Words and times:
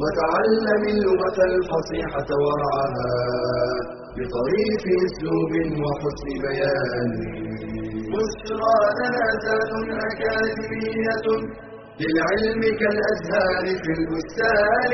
وتعلم 0.00 0.82
اللغة 0.94 1.38
الفصيحة 1.52 2.28
ورعاها 2.44 3.12
بطريف 4.16 4.82
أسلوب 5.06 5.52
وحسن 5.82 6.28
بيان. 6.44 7.10
بشرى 8.12 8.76
لنا 8.98 9.26
زاد 9.44 9.72
أكاديمية 10.08 11.26
للعلم 12.00 12.62
كالأزهار 12.80 13.64
في 13.82 13.90
البستان. 13.98 14.92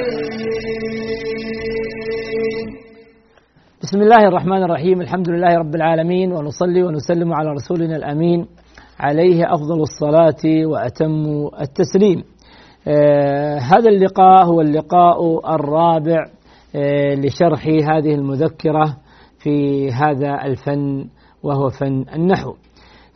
بسم 3.82 3.98
الله 4.00 4.22
الرحمن 4.28 4.62
الرحيم. 4.62 5.00
الحمد 5.00 5.28
لله 5.28 5.52
رب 5.58 5.74
العالمين 5.74 6.32
ونصلي 6.32 6.82
ونسلم 6.82 7.32
على 7.32 7.48
رسولنا 7.58 7.96
الأمين. 7.96 8.46
عليه 9.00 9.38
أفضل 9.54 9.80
الصلاة 9.80 10.66
وأتم 10.66 11.24
التسليم. 11.60 12.24
آه 12.88 13.58
هذا 13.58 13.88
اللقاء 13.90 14.46
هو 14.46 14.60
اللقاء 14.60 15.40
الرابع 15.54 16.24
آه 16.76 17.14
لشرح 17.14 17.66
هذه 17.66 18.14
المذكرة 18.14 18.96
في 19.38 19.88
هذا 19.92 20.44
الفن 20.44 21.06
وهو 21.42 21.68
فن 21.68 22.04
النحو. 22.14 22.54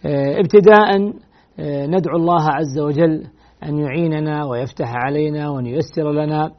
آه 0.06 0.40
ابتداء 0.40 1.12
ندعو 1.60 2.16
الله 2.16 2.50
عز 2.50 2.78
وجل 2.78 3.26
أن 3.64 3.78
يعيننا 3.78 4.44
ويفتح 4.44 4.92
علينا 4.94 5.48
وأن 5.48 5.66
ييسر 5.66 6.12
لنا 6.12 6.50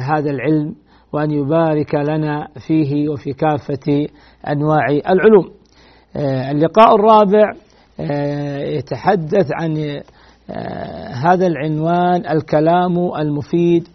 هذا 0.00 0.30
العلم 0.30 0.74
وأن 1.12 1.30
يبارك 1.30 1.94
لنا 1.94 2.48
فيه 2.66 3.08
وفي 3.08 3.32
كافة 3.32 4.06
أنواع 4.48 4.86
العلوم 4.88 5.50
اللقاء 6.50 6.94
الرابع 6.94 7.52
يتحدث 8.76 9.48
عن 9.60 10.00
هذا 11.24 11.46
العنوان 11.46 12.26
الكلام 12.26 12.98
المفيد 13.18 13.88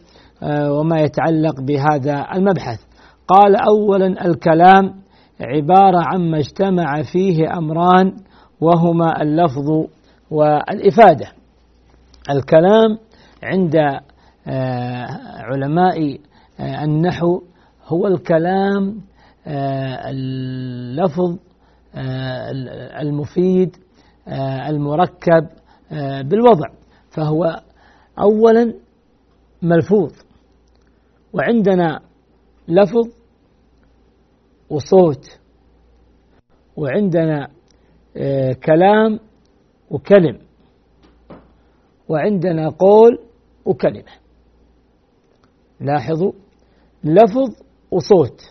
وما 0.44 1.02
يتعلق 1.02 1.61
بهذا 1.61 2.25
المبحث. 2.36 2.80
قال 3.28 3.55
أولا 3.55 4.25
الكلام 4.25 4.94
عبارة 5.42 6.03
عما 6.14 6.39
اجتمع 6.39 7.02
فيه 7.11 7.58
أمران 7.58 8.14
وهما 8.61 9.22
اللفظ 9.22 9.88
والإفادة. 10.31 11.27
الكلام 12.30 12.97
عند 13.44 13.75
علماء 15.44 16.17
النحو 16.59 17.42
هو 17.88 18.08
الكلام 18.08 18.95
اللفظ 20.09 21.38
المفيد 23.02 23.75
المركب 24.70 25.47
بالوضع 26.22 26.70
فهو 27.09 27.62
اولا 28.20 28.73
ملفوظ 29.62 30.14
وعندنا 31.34 32.02
لفظ 32.68 33.09
وصوت 34.70 35.26
وعندنا 36.76 37.48
كلام 38.66 39.20
وكلم 39.89 40.39
وعندنا 42.10 42.70
قول 42.70 43.20
وكلمة. 43.66 44.11
لاحظوا 45.80 46.32
لفظ 47.04 47.64
وصوت 47.92 48.42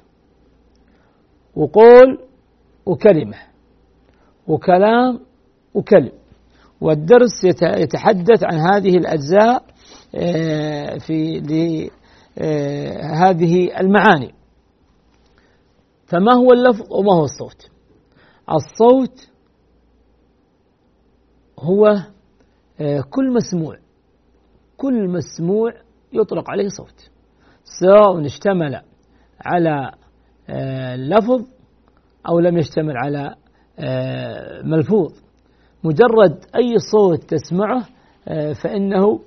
وقول 1.57 2.19
وكلمة 2.87 3.37
وكلام 4.47 5.21
وكلم. 5.75 6.13
والدرس 6.81 7.45
يتحدث 7.63 8.45
عن 8.45 8.55
هذه 8.55 8.97
الأجزاء 8.97 9.65
في 10.99 11.91
هذه 13.03 13.81
المعاني. 13.81 14.35
فما 16.07 16.35
هو 16.35 16.53
اللفظ 16.53 16.93
وما 16.93 17.13
هو 17.15 17.25
الصوت؟ 17.25 17.71
الصوت 18.55 19.29
هو 21.59 21.97
كل 23.11 23.33
مسموع 23.33 23.77
كل 24.77 25.09
مسموع 25.09 25.73
يطلق 26.13 26.51
عليه 26.51 26.69
صوت 26.69 27.11
سواء 27.81 28.27
اشتمل 28.27 28.83
على 29.41 29.93
لفظ 30.97 31.47
أو 32.29 32.41
لم 32.41 32.59
يشتمل 32.59 32.97
على 32.97 33.35
ملفوظ. 34.65 35.13
مجرد 35.85 36.45
أي 36.57 36.79
صوت 36.93 37.25
تسمعه 37.25 37.87
فإنه 38.63 39.21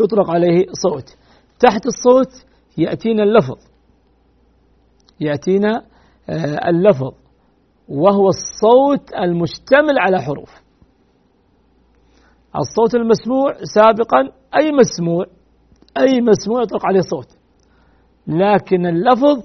يطلق 0.00 0.30
عليه 0.30 0.66
صوت. 0.72 1.16
تحت 1.60 1.86
الصوت 1.86 2.46
يأتينا 2.78 3.22
اللفظ. 3.22 3.58
يأتينا 5.20 5.82
اللفظ 6.68 7.14
وهو 7.88 8.28
الصوت 8.28 9.14
المشتمل 9.14 9.98
على 9.98 10.22
حروف. 10.22 10.62
الصوت 12.56 12.94
المسموع 12.94 13.54
سابقا 13.74 14.18
أي 14.60 14.72
مسموع 14.72 15.24
أي 15.98 16.20
مسموع 16.20 16.62
يطلق 16.62 16.86
عليه 16.86 17.00
صوت. 17.00 17.36
لكن 18.26 18.86
اللفظ 18.86 19.44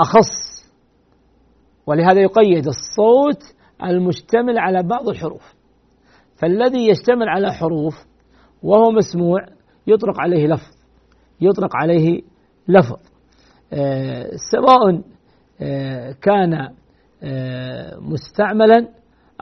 أخص. 0.00 0.48
ولهذا 1.86 2.20
يقيد 2.20 2.66
الصوت 2.66 3.42
المشتمل 3.84 4.58
على 4.58 4.82
بعض 4.82 5.08
الحروف. 5.08 5.54
فالذي 6.36 6.88
يشتمل 6.88 7.28
على 7.28 7.52
حروف 7.52 7.94
وهو 8.62 8.90
مسموع 8.90 9.46
يطلق 9.86 10.20
عليه 10.20 10.46
لفظ 10.46 10.76
يطلق 11.40 11.76
عليه 11.76 12.22
لفظ. 12.68 12.96
آه 13.72 14.30
سواء 14.52 15.02
آه 15.60 16.14
كان 16.22 16.68
آه 17.22 17.96
مستعملا 18.00 18.88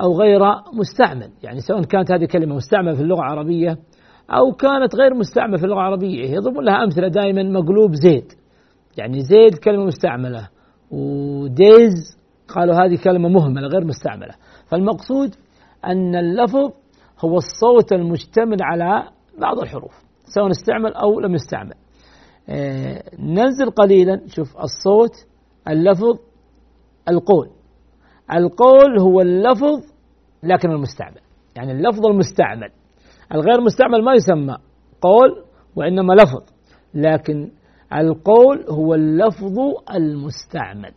أو 0.03 0.13
غير 0.13 0.41
مستعمل. 0.73 1.31
يعني 1.43 1.61
سواء 1.61 1.83
كانت 1.83 2.13
هذه 2.13 2.25
كلمة 2.25 2.55
مستعملة 2.55 2.95
في 2.95 3.03
اللغة 3.03 3.21
العربية 3.21 3.79
أو 4.31 4.53
كانت 4.53 4.97
غير 4.97 5.15
مستعملة 5.15 5.57
في 5.57 5.65
اللغة 5.65 5.79
العربية 5.79 6.31
يضربون 6.31 6.65
لها 6.65 6.85
أمثلة 6.85 7.09
دائما 7.09 7.43
مقلوب 7.43 7.95
زيد. 7.95 8.33
يعني 8.99 9.21
زيد 9.21 9.59
كلمة 9.65 9.85
مستعملة 9.85 10.49
وديز 10.91 12.16
قالوا 12.49 12.75
هذه 12.75 12.99
كلمة 13.05 13.29
مهملة 13.29 13.69
غير 13.69 13.85
مستعملة. 13.85 14.35
فالمقصود 14.67 15.35
أن 15.87 16.15
اللفظ 16.15 16.73
هو 17.25 17.37
الصوت 17.37 17.93
المشتمل 17.93 18.57
على 18.63 19.09
بعض 19.41 19.59
الحروف 19.59 19.93
سواء 20.25 20.51
استعمل 20.51 20.95
أو 20.95 21.21
لم 21.21 21.35
يستعمل. 21.35 21.75
آه 22.49 23.03
ننزل 23.19 23.71
قليلا 23.71 24.21
شوف 24.27 24.57
الصوت 24.57 25.13
اللفظ 25.69 26.19
القول. 27.09 27.51
القول 28.33 29.01
هو 29.01 29.21
اللفظ 29.21 29.83
لكن 30.43 30.71
المستعمل. 30.71 31.21
يعني 31.57 31.73
اللفظ 31.73 32.07
المستعمل. 32.07 32.69
الغير 33.35 33.61
مستعمل 33.61 34.05
ما 34.05 34.15
يسمى 34.15 34.57
قول 35.01 35.45
وإنما 35.77 36.13
لفظ 36.13 36.43
لكن 36.95 37.51
القول 37.93 38.65
هو 38.71 38.95
اللفظ 38.95 39.59
المستعمل. 39.95 40.93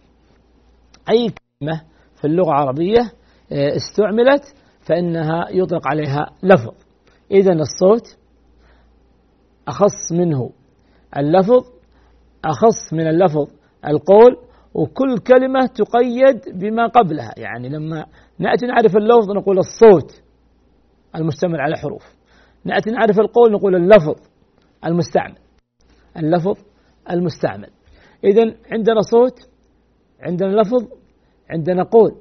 أي 1.11 1.27
كلمة 1.27 1.81
في 2.15 2.27
اللغة 2.27 2.49
العربية 2.49 3.11
استعملت 3.51 4.55
فإنها 4.81 5.47
يطلق 5.49 5.87
عليها 5.87 6.25
لفظ. 6.43 6.73
إذا 7.31 7.53
الصوت 7.53 8.17
أخص 9.67 10.11
منه 10.11 10.49
اللفظ 11.17 11.65
أخص 12.45 12.93
من 12.93 13.07
اللفظ 13.07 13.47
القول 13.87 14.37
وكل 14.73 15.17
كلمة 15.17 15.65
تقيد 15.65 16.59
بما 16.59 16.87
قبلها. 16.87 17.33
يعني 17.37 17.69
لما 17.69 18.05
نأتي 18.39 18.65
نعرف 18.65 18.97
اللفظ 18.97 19.31
نقول 19.31 19.57
الصوت 19.57 20.21
المشتمل 21.15 21.61
على 21.61 21.75
حروف. 21.77 22.15
نأتي 22.65 22.91
نعرف 22.91 23.19
القول 23.19 23.51
نقول 23.51 23.75
اللفظ 23.75 24.15
المستعمل. 24.85 25.37
اللفظ 26.17 26.57
المستعمل. 27.11 27.69
إذا 28.23 28.55
عندنا 28.71 29.01
صوت 29.01 29.49
عندنا 30.21 30.61
لفظ 30.61 30.98
عندنا 31.49 31.83
قول 31.83 32.15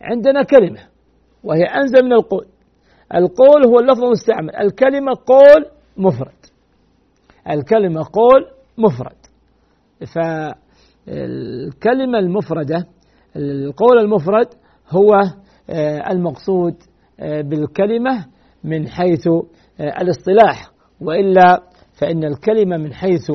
عندنا 0.00 0.42
كلمة 0.42 0.80
وهي 1.44 1.62
أنزل 1.64 2.04
من 2.04 2.12
القول. 2.12 2.46
القول 3.14 3.66
هو 3.66 3.78
اللفظ 3.78 4.04
المستعمل. 4.04 4.56
الكلمة 4.56 5.12
قول 5.26 5.66
مفرد. 5.96 6.34
الكلمة 7.50 8.00
قول 8.12 8.46
مفرد. 8.78 9.16
فالكلمة 11.06 12.18
المفردة 12.18 12.86
القول 13.36 13.98
المفرد 13.98 14.48
هو 14.90 15.14
آه، 15.70 16.10
المقصود 16.10 16.74
آه، 17.20 17.40
بالكلمة 17.40 18.26
من 18.64 18.88
حيث 18.88 19.28
آه، 19.28 19.42
الاصطلاح. 19.80 20.70
وإلا 21.00 21.62
فإن 22.00 22.24
الكلمة 22.24 22.76
من 22.76 22.94
حيث 22.94 23.30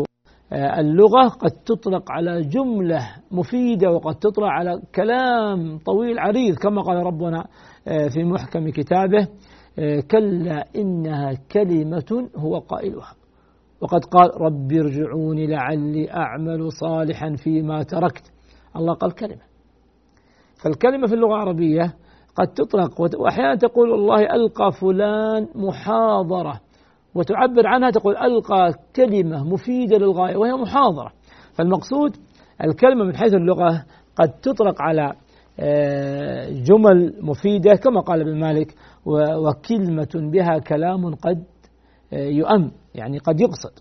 اللغة 0.53 1.27
قد 1.27 1.51
تطلق 1.51 2.11
على 2.11 2.41
جملة 2.41 3.15
مفيدة 3.31 3.91
وقد 3.91 4.15
تطلق 4.15 4.47
على 4.47 4.81
كلام 4.95 5.77
طويل 5.77 6.19
عريض 6.19 6.55
كما 6.55 6.81
قال 6.81 6.97
ربنا 6.97 7.45
في 8.13 8.23
محكم 8.23 8.69
كتابه 8.69 9.27
كلا 10.11 10.65
إنها 10.75 11.33
كلمة 11.51 12.29
هو 12.37 12.59
قائلها. 12.59 13.15
وقد 13.81 14.05
قال 14.05 14.41
رب 14.41 14.71
ارجعوني 14.71 15.47
لعلي 15.47 16.11
أعمل 16.11 16.71
صالحا 16.71 17.35
فيما 17.35 17.83
تركت. 17.83 18.31
الله 18.75 18.93
قال 18.93 19.11
كلمة. 19.11 19.41
فالكلمة 20.63 21.07
في 21.07 21.13
اللغة 21.13 21.35
العربية 21.35 21.93
قد 22.35 22.47
تطلق 22.47 23.01
وأحيانا 23.19 23.55
تقول 23.55 23.89
والله 23.89 24.19
ألقى 24.35 24.71
فلان 24.81 25.47
محاضرة. 25.55 26.59
وتعبر 27.15 27.67
عنها 27.67 27.91
تقول 27.91 28.17
ألقى 28.17 28.73
كلمة 28.95 29.43
مفيدة 29.43 29.97
للغاية 29.97 30.37
وهي 30.37 30.51
محاضرة. 30.53 31.11
فالمقصود 31.53 32.17
الكلمة 32.63 33.03
من 33.03 33.15
حيث 33.17 33.33
اللغة 33.33 33.85
قد 34.15 34.29
تطلق 34.29 34.81
على 34.81 35.13
آه، 35.59 36.49
جمل 36.49 37.19
مفيدة 37.21 37.75
كما 37.75 38.01
قال 38.01 38.21
ابن 38.21 38.39
مالك 38.39 38.75
وكلمة 39.05 40.31
بها 40.31 40.59
كلام 40.59 41.15
قد 41.15 41.43
آه، 42.13 42.27
يؤم 42.27 42.71
يعني 42.95 43.17
قد 43.17 43.41
يقصد. 43.41 43.79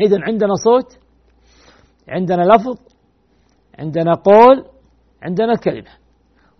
إذا 0.00 0.16
عندنا 0.20 0.54
صوت 0.54 0.98
عندنا 2.08 2.42
لفظ 2.42 2.78
عندنا 3.78 4.14
قول 4.14 4.64
عندنا 5.22 5.54
كلمة. 5.56 5.90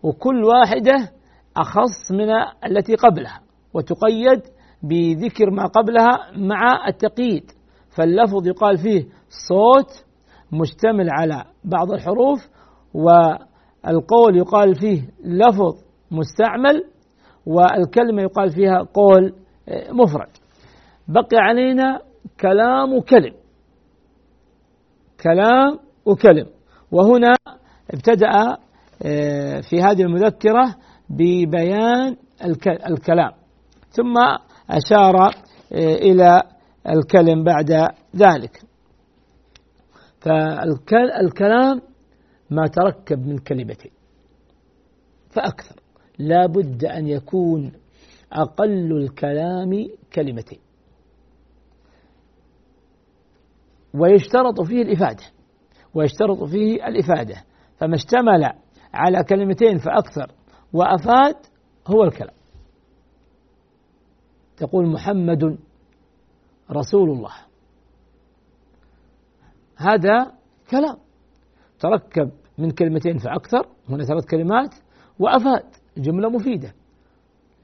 وكل 0.03 0.44
واحدة 0.44 1.12
أخص 1.56 2.12
من 2.12 2.31
التي 2.67 2.94
قبلها 2.94 3.41
وتقيد 3.75 4.43
بذكر 4.82 5.50
ما 5.50 5.67
قبلها 5.67 6.19
مع 6.37 6.88
التقييد. 6.88 7.50
فاللفظ 7.97 8.47
يقال 8.47 8.79
فيه 8.79 9.05
صوت 9.49 10.05
مشتمل 10.53 11.11
على 11.11 11.44
بعض 11.65 11.93
الحروف 11.93 12.49
والقول 12.94 14.37
يقال 14.37 14.75
فيه 14.75 15.03
لفظ 15.25 15.75
مستعمل 16.11 16.85
والكلمة 17.47 18.23
يقال 18.23 18.50
فيها 18.50 18.82
قول 18.94 19.35
مفرد. 19.91 20.29
بقي 21.09 21.37
علينا 21.37 22.00
كلام 22.41 22.94
وكلم. 22.94 23.35
كلام 25.23 25.79
وكلم. 26.06 26.47
وهنا 26.93 27.35
ابتدأ 27.94 28.56
آه، 29.03 29.61
في 29.61 29.82
هذه 29.82 30.03
المذكرة 30.03 30.75
ببيان 31.11 32.17
الكلام. 32.87 33.32
ثم 33.91 34.15
أشار 34.70 35.17
آه، 35.72 35.94
إلى 35.94 36.43
الكلم 36.88 37.44
بعد 37.44 37.70
ذلك. 38.17 38.62
فالكلام 40.20 41.82
ما 42.50 42.67
تركب 42.67 43.26
من 43.26 43.38
كلمتين 43.38 43.93
فأكثر. 45.31 45.81
لا 46.19 46.46
بد 46.46 46.84
أن 46.84 47.06
يكون 47.06 47.72
أقل 48.32 48.93
الكلام 48.96 49.70
كلمتين 50.14 50.58
ويشترط 53.94 54.61
فيه 54.61 54.82
الإفادة. 54.82 55.25
ويشترط 55.94 56.44
فيه 56.44 56.87
الإفادة. 56.87 57.44
فما 57.76 57.94
اشتمل 57.94 58.52
على 58.94 59.25
كلمتين 59.25 59.78
فأكثر 59.78 60.32
وأفاد 60.72 61.37
هو 61.87 62.05
الكلام. 62.05 62.40
تقول 64.61 64.87
محمد 64.87 65.59
رسول 66.71 67.11
الله. 67.11 67.33
هذا 69.77 70.33
كلام. 70.71 70.97
تركب 71.81 72.31
من 72.59 72.71
كلمتين 72.71 73.19
فأكثر 73.19 73.67
هنا 73.89 74.05
ثلاث 74.05 74.25
كلمات 74.31 74.75
وأفاد 75.19 75.65
جملة 75.97 76.31
مفيدة. 76.31 76.75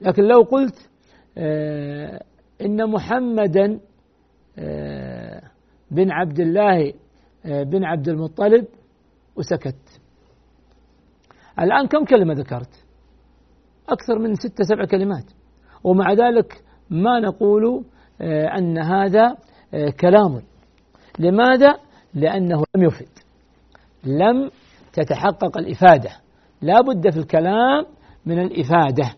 لكن 0.01 0.23
لو 0.23 0.41
قلت 0.41 0.89
آه 1.37 2.23
إن 2.61 2.89
محمدا 2.91 3.79
آه 4.57 5.51
بن 5.91 6.11
عبد 6.11 6.39
الله 6.39 6.93
آه 7.45 7.63
بن 7.63 7.83
عبد 7.83 8.09
المطلب 8.09 8.67
وسكت. 9.35 10.01
الآن 11.59 11.87
كم 11.87 12.05
كلمة 12.05 12.33
ذكرت؟ 12.33 12.85
أكثر 13.89 14.19
من 14.19 14.35
ستة 14.35 14.63
سبع 14.63 14.85
كلمات. 14.85 15.25
ومع 15.83 16.13
ذلك 16.13 16.63
ما 16.89 17.19
نقول 17.19 17.83
آه، 18.21 18.57
أن 18.57 18.77
هذا 18.77 19.35
آه، 19.73 19.89
كلام. 19.89 20.41
لماذا؟ 21.19 21.75
لأنه 22.13 22.63
لم 22.75 22.83
يفد. 22.83 23.09
لم 24.03 24.49
تتحقق 24.93 25.57
الإفادة. 25.57 26.09
لا 26.61 26.81
بد 26.81 27.09
في 27.09 27.19
الكلام 27.19 27.85
من 28.25 28.39
الإفادة. 28.39 29.11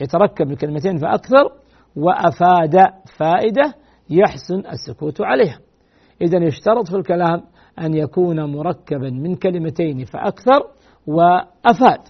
يتركب 0.00 0.46
من 0.46 0.56
كلمتين 0.56 0.98
فأكثر 0.98 1.52
وأفاد 1.96 2.76
فائدة 3.18 3.74
يحسن 4.10 4.62
السكوت 4.72 5.20
عليها. 5.20 5.58
إذا 6.22 6.44
يشترط 6.44 6.88
في 6.88 6.96
الكلام 6.96 7.42
أن 7.80 7.94
يكون 7.94 8.44
مركبا 8.44 9.10
من 9.10 9.34
كلمتين 9.36 10.04
فأكثر 10.04 10.62
وأفاد. 11.06 12.00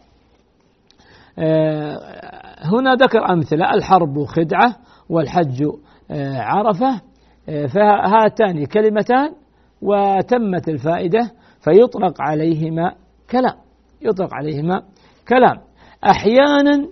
آه، 1.38 2.44
هنا 2.64 2.94
ذكر 2.94 3.32
أمثلة 3.32 3.75
الحرب 3.75 4.25
خدعة 4.25 4.76
والحج 5.08 5.62
آه، 6.11 6.38
عرفة 6.38 7.00
آه، 7.49 7.66
فهاتان 7.66 8.64
كلمتان 8.64 9.34
وتمت 9.82 10.69
الفائدة 10.69 11.31
فيطلق 11.61 12.22
عليهما 12.22 12.94
كلام 13.31 13.55
يطلق 14.02 14.34
عليهما 14.34 14.82
كلام. 15.28 15.61
أحيانا 16.05 16.88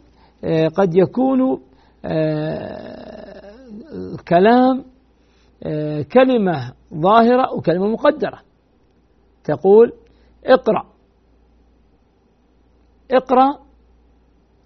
قد 0.77 0.95
يكون 0.95 1.61
كلام 4.29 4.85
كلمة 6.13 6.73
ظاهرة 6.95 7.55
وكلمة 7.55 7.87
مقدرة. 7.89 8.39
تقول 9.45 9.93
اقرأ 10.47 10.87
اقرأ 13.11 13.59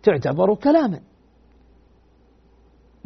تعتبر 0.02 0.54
كلاما. 0.54 1.00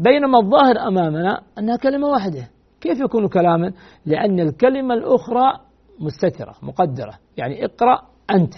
بينما 0.01 0.39
الظاهر 0.39 0.79
أمامنا 0.89 1.41
أنها 1.59 1.77
كلمة 1.77 2.09
واحدة. 2.09 2.51
كيف 2.81 3.01
يكون 3.01 3.29
كلاما؟ 3.29 3.73
لأن 4.07 4.41
الكلمة 4.41 4.95
الأخرى 4.95 5.61
مستترة 6.01 6.55
مقدرة. 6.63 7.19
يعني 7.37 7.65
اقرأ 7.65 8.03
أنت. 8.31 8.55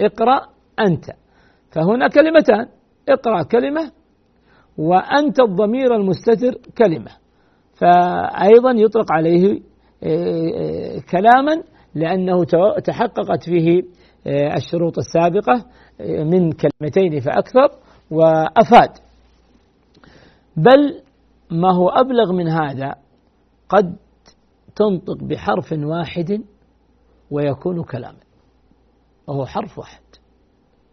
اقرأ 0.00 0.46
أنت. 0.80 1.04
فهنا 1.70 2.08
كلمتان. 2.08 2.66
اقرأ 3.08 3.42
كلمة 3.42 3.90
وأنت 4.78 5.40
الضمير 5.40 5.94
المستتر 5.94 6.52
كلمة. 6.78 7.10
فأيضا 7.74 8.70
يطلق 8.70 9.12
عليه 9.12 9.60
آه، 10.04 10.06
آه، 10.06 11.00
كلاما 11.10 11.62
لأنه 11.94 12.44
تحققت 12.84 13.44
فيه 13.44 13.82
آه، 14.26 14.56
الشروط 14.56 14.98
السابقة 14.98 15.64
من 16.00 16.52
كلمتين 16.52 17.20
فأكثر 17.20 17.68
وأفاد. 18.10 18.90
بل 20.56 21.02
ما 21.50 21.74
هو 21.74 21.88
أبلغ 21.88 22.32
من 22.32 22.48
هذا 22.48 22.94
قد 23.68 23.96
تنطق 24.76 25.24
بحرف 25.24 25.72
واحد 25.72 26.44
ويكون 27.30 27.84
كلاما. 27.84 28.20
وهو 29.26 29.46
حرف 29.46 29.78
واحد. 29.78 30.02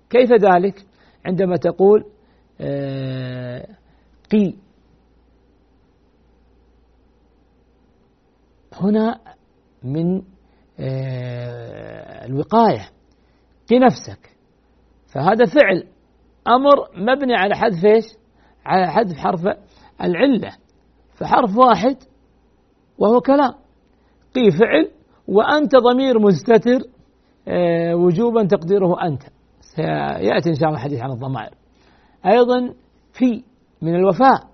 كيف 0.09 0.31
ذلك؟ 0.31 0.85
عندما 1.25 1.55
تقول 1.55 2.05
آه، 2.61 3.67
قي. 4.31 4.55
هنا 8.73 9.19
من 9.83 10.21
الوقاية. 12.25 12.89
في 13.67 13.79
نفسك. 13.79 14.35
فهذا 15.13 15.45
فعل. 15.45 15.87
أمر 16.47 16.89
مبني 16.95 17.35
على 17.35 17.55
حذف 17.55 17.85
إيش؟ 17.85 18.18
على 18.65 18.91
حذف 18.91 19.17
حرف 19.17 19.41
العلة. 20.03 20.51
فحرف 21.15 21.57
واحد 21.57 21.95
وهو 22.97 23.21
كلام. 23.21 23.53
قي 24.35 24.51
فعل 24.51 24.91
وأنت 25.27 25.75
ضمير 25.75 26.19
مستتر 26.19 26.79
آه، 27.47 27.95
وجوبا 27.95 28.43
تقديره 28.43 29.03
أنت. 29.03 29.23
سيأتي 29.61 30.49
إن 30.49 30.55
شاء 30.55 30.69
الله 30.69 30.79
الحديث 30.79 31.01
عن 31.01 31.11
الضمائر. 31.11 31.53
أيضا 32.25 32.73
في 33.13 33.43
من 33.81 33.95
الوفاء 33.95 34.47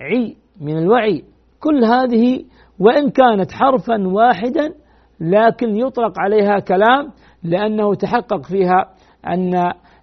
عي 0.00 0.36
من 0.60 0.78
الوعي. 0.78 1.24
كل 1.60 1.84
هذه 1.84 2.44
وإن 2.78 3.10
كانت 3.10 3.52
حرفا 3.52 4.08
واحدا 4.08 4.74
لكن 5.20 5.76
يطلق 5.76 6.20
عليها 6.20 6.58
كلام 6.58 7.12
لأنه 7.42 7.94
تحقق 7.94 8.46
فيها 8.46 8.94
أن 9.26 9.54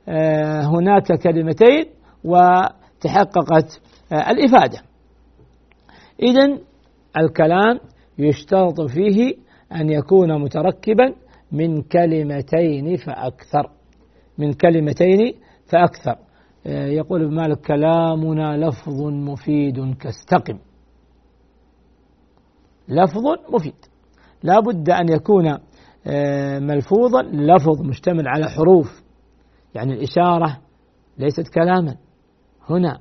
آه، 0.09 0.61
هناك 0.61 1.21
كلمتين. 1.23 1.85
وتحققت 2.23 3.81
آه، 4.11 4.31
الإفادة. 4.31 4.81
إذا 6.23 6.59
الكلام 7.17 7.79
يشترط 8.17 8.81
فيه 8.81 9.33
أن 9.75 9.89
يكون 9.89 10.41
متركبا 10.41 11.13
من 11.51 11.81
كلمتين 11.81 12.95
فأكثر. 12.95 13.69
من 14.37 14.53
كلمتين 14.53 15.33
فأكثر. 15.65 16.15
آه، 16.67 16.85
يقول 16.85 17.23
ابن 17.23 17.35
مالك 17.35 17.61
كلامنا 17.61 18.57
لفظ 18.57 19.01
مفيد 19.01 19.93
كاستقم. 19.93 20.59
لفظ 22.89 23.53
مفيد. 23.53 23.75
لا 24.43 24.59
بد 24.59 24.89
أن 24.89 25.09
يكون 25.09 25.57
آه، 26.07 26.59
ملفوظا 26.59 27.21
لفظ 27.21 27.81
مشتمل 27.81 28.27
على 28.27 28.49
حروف. 28.49 29.03
يعني 29.75 29.93
الإشارة 29.93 30.57
ليست 31.17 31.47
كلاما. 31.53 31.95
هنا. 32.71 32.99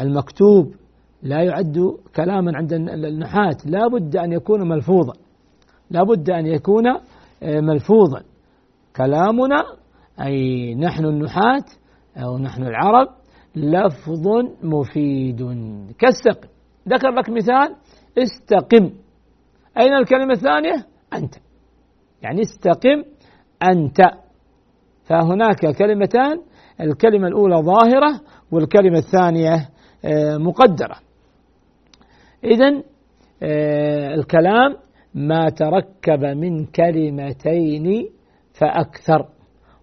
المكتوب 0.00 0.74
لا 1.22 1.42
يعد 1.42 1.96
كلاما 2.16 2.52
عند 2.56 2.72
النحاة. 2.72 3.56
لا 3.64 3.88
بد 3.88 4.16
أن 4.16 4.32
يكون 4.32 4.68
ملفوظا. 4.68 5.12
لا 5.90 6.02
بد 6.02 6.30
أن 6.30 6.46
يكون 6.46 6.86
آه، 7.42 7.60
ملفوظا. 7.60 8.22
كلامنا 8.96 9.64
أي 10.20 10.74
نحن 10.74 11.04
النحاة 11.04 11.64
أو 12.16 12.38
نحن 12.38 12.62
العرب 12.62 13.08
لفظ 13.56 14.26
مفيد. 14.62 15.42
كاستقم 15.98 16.48
ذكر 16.88 17.10
لك 17.10 17.30
مثال 17.30 17.76
استقم. 18.18 18.90
أين 19.78 19.94
الكلمة 19.94 20.32
الثانية؟ 20.32 20.86
أنت. 21.14 21.34
يعني 22.22 22.40
استقم 22.40 23.02
أنت. 23.62 23.98
فهناك 25.04 25.76
كلمتان 25.78 26.40
الكلمة 26.80 27.28
الأولى 27.28 27.56
ظاهرة 27.56 28.20
والكلمة 28.52 28.98
الثانية 28.98 29.68
آه، 30.04 30.36
مقدرة. 30.36 30.96
إذا 32.44 32.82
آه، 33.42 34.14
الكلام 34.14 34.76
ما 35.14 35.48
تركب 35.48 36.24
من 36.24 36.64
كلمتين 36.66 38.08
فأكثر 38.52 39.28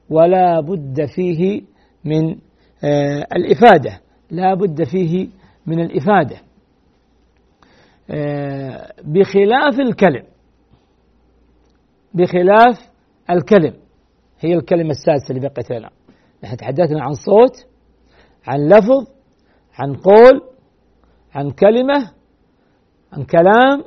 ولا 0.09 0.59
بد 0.59 1.05
فيه 1.15 1.61
من 2.05 2.35
آه، 2.83 3.27
الإفادة. 3.35 3.99
لا 4.31 4.53
بد 4.53 4.83
فيه 4.83 5.27
من 5.67 5.79
الإفادة. 5.79 6.37
بخلاف 9.03 9.79
الكلم 9.79 10.23
بخلاف 12.13 12.89
الكلم 13.29 13.73
هي 14.39 14.53
الكلمة 14.55 14.89
السادسة 14.89 15.29
اللي 15.29 15.49
بقيت 15.49 15.71
لنا 15.71 15.89
نحن 16.43 16.57
تحدثنا 16.57 17.03
عن 17.03 17.13
صوت 17.13 17.67
عن 18.47 18.59
لفظ 18.67 19.13
عن 19.79 19.95
قول 19.95 20.41
عن 21.35 21.51
كلمة 21.51 22.11
عن 23.13 23.23
كلام 23.23 23.83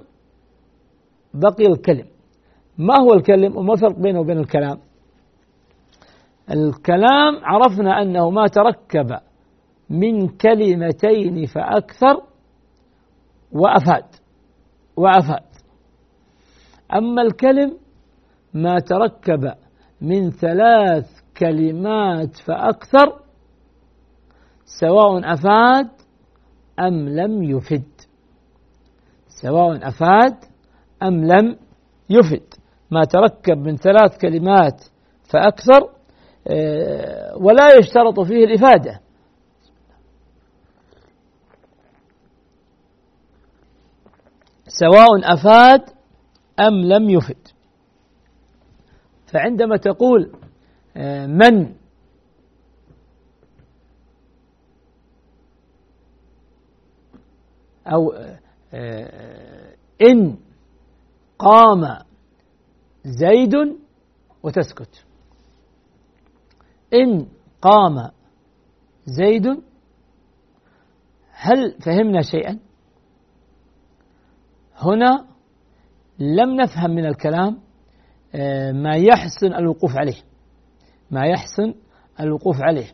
بقي 1.35 1.67
الكلم. 1.67 2.07
ما 2.79 2.95
هو 3.01 3.15
الكلم 3.15 3.57
وما 3.57 3.73
الفرق 3.73 3.99
بينه 3.99 4.21
وبين 4.21 4.39
الكلام؟ 4.39 4.79
الكلام 6.51 7.41
عرفنا 7.43 8.03
أنه 8.03 8.31
ما 8.31 8.47
تركب 8.47 9.19
من 9.91 10.29
كلمتين 10.29 11.47
فأكثر 11.47 12.23
وأفاد 13.53 14.05
وأفاد. 14.97 15.45
أما 16.95 17.23
الكلم 17.23 17.79
ما 18.55 18.79
تركب 18.79 19.53
من 20.01 20.31
ثلاث 20.31 21.16
كلمات 21.39 22.37
فأكثر 22.37 23.21
سواء 24.65 25.33
أفاد 25.33 25.89
أم 26.81 27.09
لم 27.09 27.43
يفد. 27.43 27.93
سواء 29.43 29.89
أفاد 29.89 30.37
أم 31.03 31.25
لم 31.25 31.57
يفد. 32.11 32.55
ما 32.91 33.05
تركب 33.05 33.59
من 33.59 33.77
ثلاث 33.77 34.19
كلمات 34.21 34.85
فأكثر 35.33 35.97
آه، 36.49 37.37
ولا 37.37 37.79
يشترط 37.79 38.21
فيه 38.21 38.45
الإفادة. 38.45 39.01
سواء 44.69 45.35
أفاد 45.35 45.83
أم 46.61 46.75
لم 46.75 47.11
يفد. 47.11 47.49
فعندما 49.33 49.77
تقول 49.77 50.33
من 51.27 51.75
أو 57.87 58.13
إن 60.03 60.39
قام 61.39 61.99
زيد 63.05 63.55
وتسكت. 64.43 65.05
إن 66.95 67.29
قام 67.63 68.11
زيد 69.07 69.47
هل 71.31 71.79
فهمنا 71.81 72.23
شيئا؟ 72.23 72.59
هنا 74.77 75.27
لم 76.19 76.61
نفهم 76.61 76.91
من 76.91 77.07
الكلام 77.07 77.61
آه، 78.35 78.73
ما 78.73 78.97
يحسن 78.97 79.55
الوقوف 79.55 79.97
عليه. 79.97 80.23
ما 81.11 81.27
يحسن 81.27 81.75
الوقوف 82.21 82.57
عليه. 82.61 82.87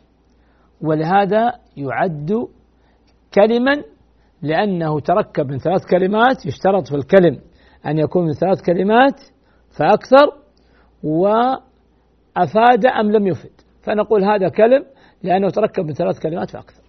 ولهذا 0.81 1.53
يعد 1.77 2.47
كلما 3.33 3.83
لأنه 4.41 4.99
تركب 4.99 5.51
من 5.51 5.57
ثلاث 5.57 5.85
كلمات 5.89 6.45
يشترط 6.45 6.87
في 6.87 6.95
الكلم 6.95 7.39
أن 7.85 7.97
يكون 7.97 8.25
من 8.25 8.33
ثلاث 8.33 8.61
كلمات 8.61 9.21
فأكثر 9.77 10.31
وأفاد 11.03 12.85
أم 12.85 13.11
لم 13.11 13.27
يفد. 13.27 13.51
فنقول 13.81 14.23
هذا 14.23 14.49
كلم 14.49 14.85
لأنه 15.23 15.49
تركب 15.49 15.83
من 15.85 15.93
ثلاث 15.93 16.19
كلمات 16.19 16.49
فأكثر. 16.49 16.83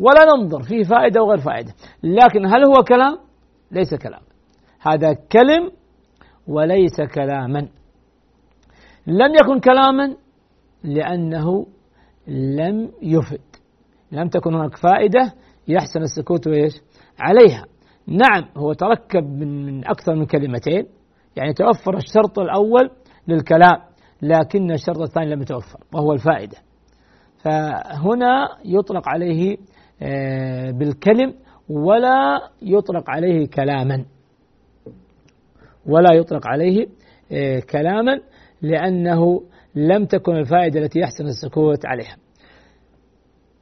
ولا 0.00 0.24
ننظر 0.34 0.62
فيه 0.62 0.82
فائدة 0.82 1.22
وغير 1.22 1.38
فائدة. 1.38 1.72
لكن 2.02 2.46
هل 2.46 2.64
هو 2.64 2.82
كلام؟ 2.88 3.18
ليس 3.70 3.94
كلام. 3.94 4.22
هذا 4.80 5.12
كلم 5.12 5.70
وليس 6.48 7.00
كلاما. 7.14 7.68
لم 9.06 9.34
يكن 9.34 9.60
كلاما 9.60 10.16
لأنه 10.86 11.66
لم 12.28 12.90
يفد. 13.02 13.40
لم 14.12 14.28
تكن 14.28 14.54
هناك 14.54 14.76
فائدة 14.76 15.32
يحسن 15.68 16.02
السكوت 16.02 16.46
وإيش؟ 16.46 16.72
عليها. 17.18 17.64
نعم 18.06 18.48
هو 18.56 18.72
تركب 18.72 19.24
من, 19.24 19.66
من 19.66 19.88
أكثر 19.88 20.14
من 20.14 20.26
كلمتين 20.26 20.86
يعني 21.36 21.52
توفر 21.52 21.96
الشرط 21.96 22.38
الأول 22.38 22.90
للكلام 23.28 23.76
لكن 24.22 24.70
الشرط 24.70 25.00
الثاني 25.00 25.30
لم 25.30 25.42
يتوفر 25.42 25.78
وهو 25.94 26.12
الفائدة. 26.12 26.56
فهنا 27.38 28.48
يطلق 28.64 29.08
عليه 29.08 29.56
آه، 30.02 30.70
بالكلم 30.70 31.34
ولا 31.68 32.40
يطلق 32.62 33.10
عليه 33.10 33.46
كلاما. 33.46 34.04
ولا 35.86 36.14
يطلق 36.14 36.46
عليه 36.46 36.86
آه، 37.32 37.60
كلاما 37.60 38.20
لأنه 38.62 39.42
لم 39.76 40.04
تكن 40.04 40.36
الفائدة 40.36 40.80
التي 40.80 41.00
يحسن 41.00 41.26
السكوت 41.26 41.86
عليها. 41.86 42.16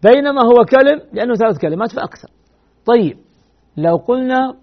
بينما 0.03 0.43
هو 0.43 0.65
كلم 0.65 1.01
لأنه 1.13 1.35
ثلاث 1.35 1.59
كلمات 1.59 1.93
فأكثر. 1.93 2.31
طيب 2.87 3.19
لو 3.77 3.97
قلنا 3.97 4.57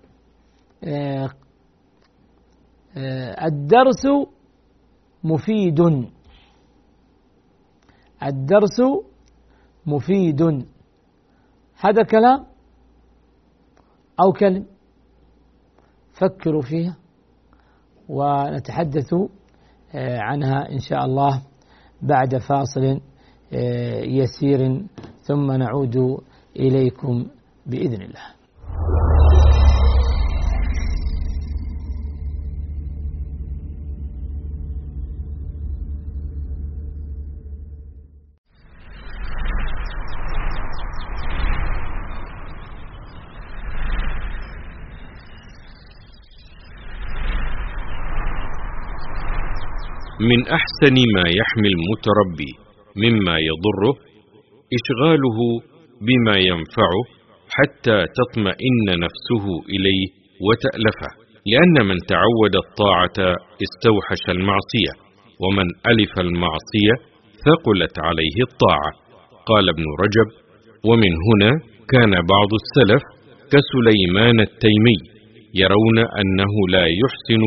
آه، 0.84 1.29
الدرس 3.46 4.05
مفيد. 5.24 5.79
الدرس 8.24 8.81
مفيد. 9.86 10.41
هذا 11.75 12.03
كلام 12.03 12.46
أو 14.20 14.31
كلم؟ 14.34 14.65
فكروا 16.13 16.62
فيها 16.62 16.98
ونتحدث 18.10 19.13
آه، 19.13 19.29
عنها 20.00 20.71
إن 20.71 20.79
شاء 20.79 21.05
الله 21.05 21.41
بعد 22.01 22.38
فاصل 22.38 23.00
آه، 23.53 24.01
يسير 24.01 24.81
ثم 25.24 25.51
نعود 25.51 25.98
إليكم 26.55 27.27
بإذن 27.65 28.01
الله. 28.01 28.40
من 50.30 50.40
أحسن 50.58 50.96
ما 51.16 51.25
يحمي 51.40 51.70
المتربي 51.75 52.51
مما 53.04 53.36
يضره 53.50 53.94
إشغاله 54.78 55.40
بما 56.08 56.36
ينفعه 56.50 57.04
حتى 57.58 57.98
تطمئن 58.20 58.88
نفسه 59.06 59.46
إليه 59.74 60.06
وتألفه. 60.46 61.12
لأن 61.51 61.75
من 61.90 61.98
تعود 62.13 62.56
الطاعة 62.66 63.18
استوحش 63.66 64.24
المعصية 64.36 64.94
ومن 65.44 65.68
ألف 65.92 66.13
المعصية 66.25 66.96
ثقلت 67.46 67.96
عليه 68.08 68.38
الطاعة. 68.48 68.92
قال 69.50 69.66
ابن 69.70 69.86
رجب 70.04 70.30
ومن 70.90 71.13
هنا 71.28 71.51
كان 71.94 72.12
بعض 72.34 72.50
السلف 72.62 73.04
كسليمان 73.54 74.40
التيمي 74.40 74.98
يرون 75.62 75.98
أنه 76.20 76.54
لا 76.75 76.86
يحسن 77.01 77.44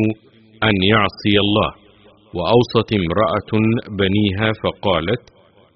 أن 0.69 0.75
يعصي 0.93 1.35
الله. 1.45 1.84
وأوصت 2.37 2.89
امرأة 3.01 3.53
بنيها 4.01 4.49
فقالت 4.63 5.23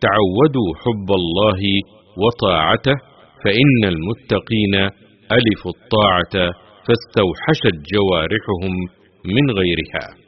تعودوا 0.07 0.71
حب 0.83 1.09
الله 1.21 1.61
وطاعته 2.23 2.97
فإن 3.45 3.81
المتقين 3.95 4.75
ألفوا 5.39 5.73
الطاعة 5.77 6.35
فاستوحشت 6.87 7.77
جوارحهم 7.93 8.75
من 9.35 9.45
غيرها. 9.59 10.28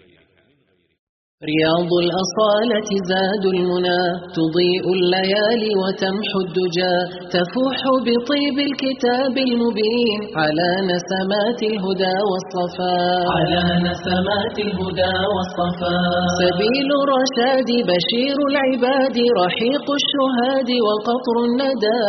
رياض 1.49 1.91
الأصالة 2.05 2.89
زاد 3.13 3.45
المنى 3.55 4.03
تضيء 4.39 4.85
الليالي 4.97 5.73
وتمحو 5.83 6.39
الدجى 6.47 6.97
تفوح 7.35 7.79
بطيب 8.07 8.57
الكتاب 8.69 9.35
المبين 9.49 10.19
على 10.43 10.69
نسمات 10.93 11.61
الهدى 11.73 12.17
والصفاء 12.31 13.25
على 13.39 13.63
نسمات 13.89 14.57
الهدى 14.67 15.17
والصفاء 15.35 16.25
سبيل 16.43 16.89
الرشاد 17.03 17.71
بشير 17.91 18.37
العباد 18.51 19.17
رحيق 19.43 19.87
الشهاد 20.01 20.71
وقطر 20.87 21.37
الندى. 21.49 22.03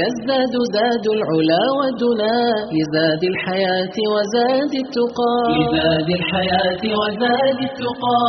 يزداد 0.00 0.54
زاد 0.76 1.04
العلا 1.16 1.62
والدنا 1.78 2.36
لزاد 2.76 3.22
الحياة 3.32 3.96
وزاد 4.12 4.72
التقى. 4.84 5.36
لزاد 5.58 6.08
الحياة 6.20 6.82
وزاد 7.00 7.58
التقى. 7.68 8.20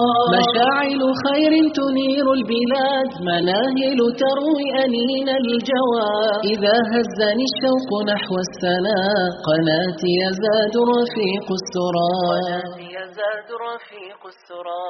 مشاعل 0.41 1.01
خير 1.25 1.53
تنير 1.79 2.25
البلاد 2.37 3.09
مناهل 3.29 3.99
تروي 4.23 4.67
أنين 4.83 5.29
الجوى. 5.41 6.11
إذا 6.51 6.75
هزني 6.91 7.45
الشوق 7.51 7.89
نحو 8.11 8.33
السناء 8.45 9.15
قناتي 9.47 10.11
يزاد 10.23 10.75
رفيق 10.93 11.47
السرى. 11.59 12.13
قناتي 12.31 12.87
يزاد 12.97 13.49
رفيق 13.67 14.21
السرى. 14.33 14.85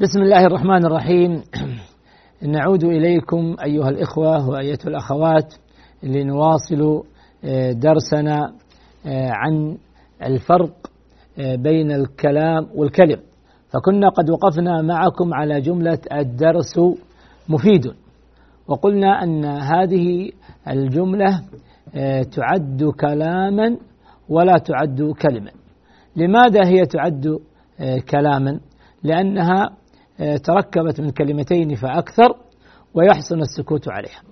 بسم 0.00 0.22
الله 0.22 0.46
الرحمن 0.46 0.86
الرحيم. 0.86 1.32
نعود 2.44 2.84
إليكم 2.84 3.56
أيها 3.64 3.88
الإخوة 3.88 4.48
وأيتها 4.48 4.88
الأخوات 4.88 5.54
لنواصل 6.02 7.02
آه، 7.44 7.72
درسنا 7.72 8.52
آه، 9.06 9.30
عن 9.30 9.76
الفرق 10.22 10.72
آه، 11.38 11.56
بين 11.56 11.92
الكلام 11.92 12.68
والكلم. 12.74 13.20
فكنا 13.68 14.08
قد 14.08 14.30
وقفنا 14.30 14.82
معكم 14.82 15.34
على 15.34 15.60
جملة 15.60 15.98
الدرس 16.12 16.78
مفيد. 17.48 17.92
وقلنا 18.68 19.22
أن 19.22 19.44
هذه 19.44 20.30
الجملة 20.68 21.42
تعد 22.36 22.92
كلاما 23.00 23.76
ولا 24.28 24.58
تعد 24.58 25.14
كلمة 25.22 25.50
لماذا 26.16 26.66
هي 26.66 26.86
تعد 26.86 27.38
كلاما؟ 28.10 28.60
لأنها 29.02 29.70
تركبت 30.18 31.00
من 31.00 31.10
كلمتين 31.10 31.74
فأكثر 31.74 32.36
ويحسن 32.94 33.40
السكوت 33.40 33.88
عليها. 33.88 34.22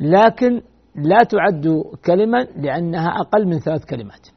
لكن 0.00 0.62
لا 0.94 1.18
تعد 1.22 1.82
كلمة 2.06 2.48
لأنها 2.56 3.08
أقل 3.08 3.46
من 3.46 3.58
ثلاث 3.58 3.84
كلمات 3.84 4.28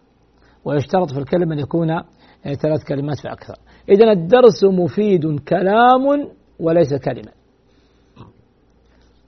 ويشترط 0.66 1.12
في 1.12 1.20
الكلمة 1.20 1.54
أن 1.54 1.60
يكون 1.60 2.02
ثلاث 2.44 2.84
كلمات 2.88 3.20
فأكثر. 3.20 3.56
إذا 3.90 4.12
الدرس 4.12 4.64
مفيد 4.64 5.40
كلام 5.40 6.32
وليس 6.60 6.94
كلمة. 6.94 7.32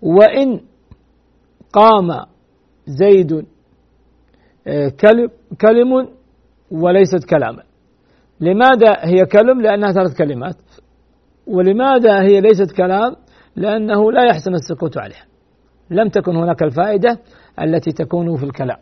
وإن 0.01 0.61
قام 1.73 2.25
زيد 2.87 3.45
كلم 5.61 6.09
وليست 6.71 7.23
كلاما. 7.29 7.63
لماذا 8.39 8.93
هي 8.99 9.25
كلم؟ 9.25 9.61
لأنها 9.61 9.91
ثلاث 9.91 10.17
كلمات. 10.17 10.55
ولماذا 11.49 12.21
هي 12.21 12.41
ليست 12.41 12.71
كلام؟ 12.71 13.15
لأنه 13.55 14.11
لا 14.11 14.23
يحسن 14.23 14.53
السكوت 14.53 14.97
عليها. 14.97 15.25
لم 15.89 16.09
تكن 16.09 16.35
هناك 16.35 16.63
الفائدة 16.63 17.19
التي 17.61 17.91
تكون 17.91 18.37
في 18.37 18.43
الكلام. 18.43 18.77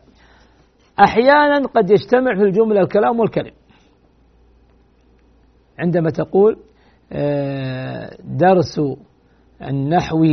أحيانا 0.99 1.67
قد 1.67 1.89
يجتمع 1.89 2.35
في 2.35 2.43
الجملة 2.43 2.81
الكلام 2.81 3.19
والكلم. 3.19 3.51
عندما 5.79 6.09
تقول 6.09 6.57
آه، 7.11 8.17
درس 8.23 8.81
النحو 9.61 10.25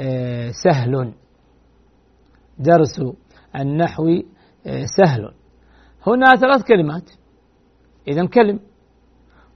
آه، 0.00 0.50
سهل. 0.64 1.12
درس 2.58 3.02
النحو 3.56 4.08
آه، 4.66 4.84
سهل. 4.96 5.32
هنا 6.06 6.36
ثلاث 6.36 6.62
كلمات. 6.62 7.10
إذا 8.08 8.26
كلم. 8.26 8.60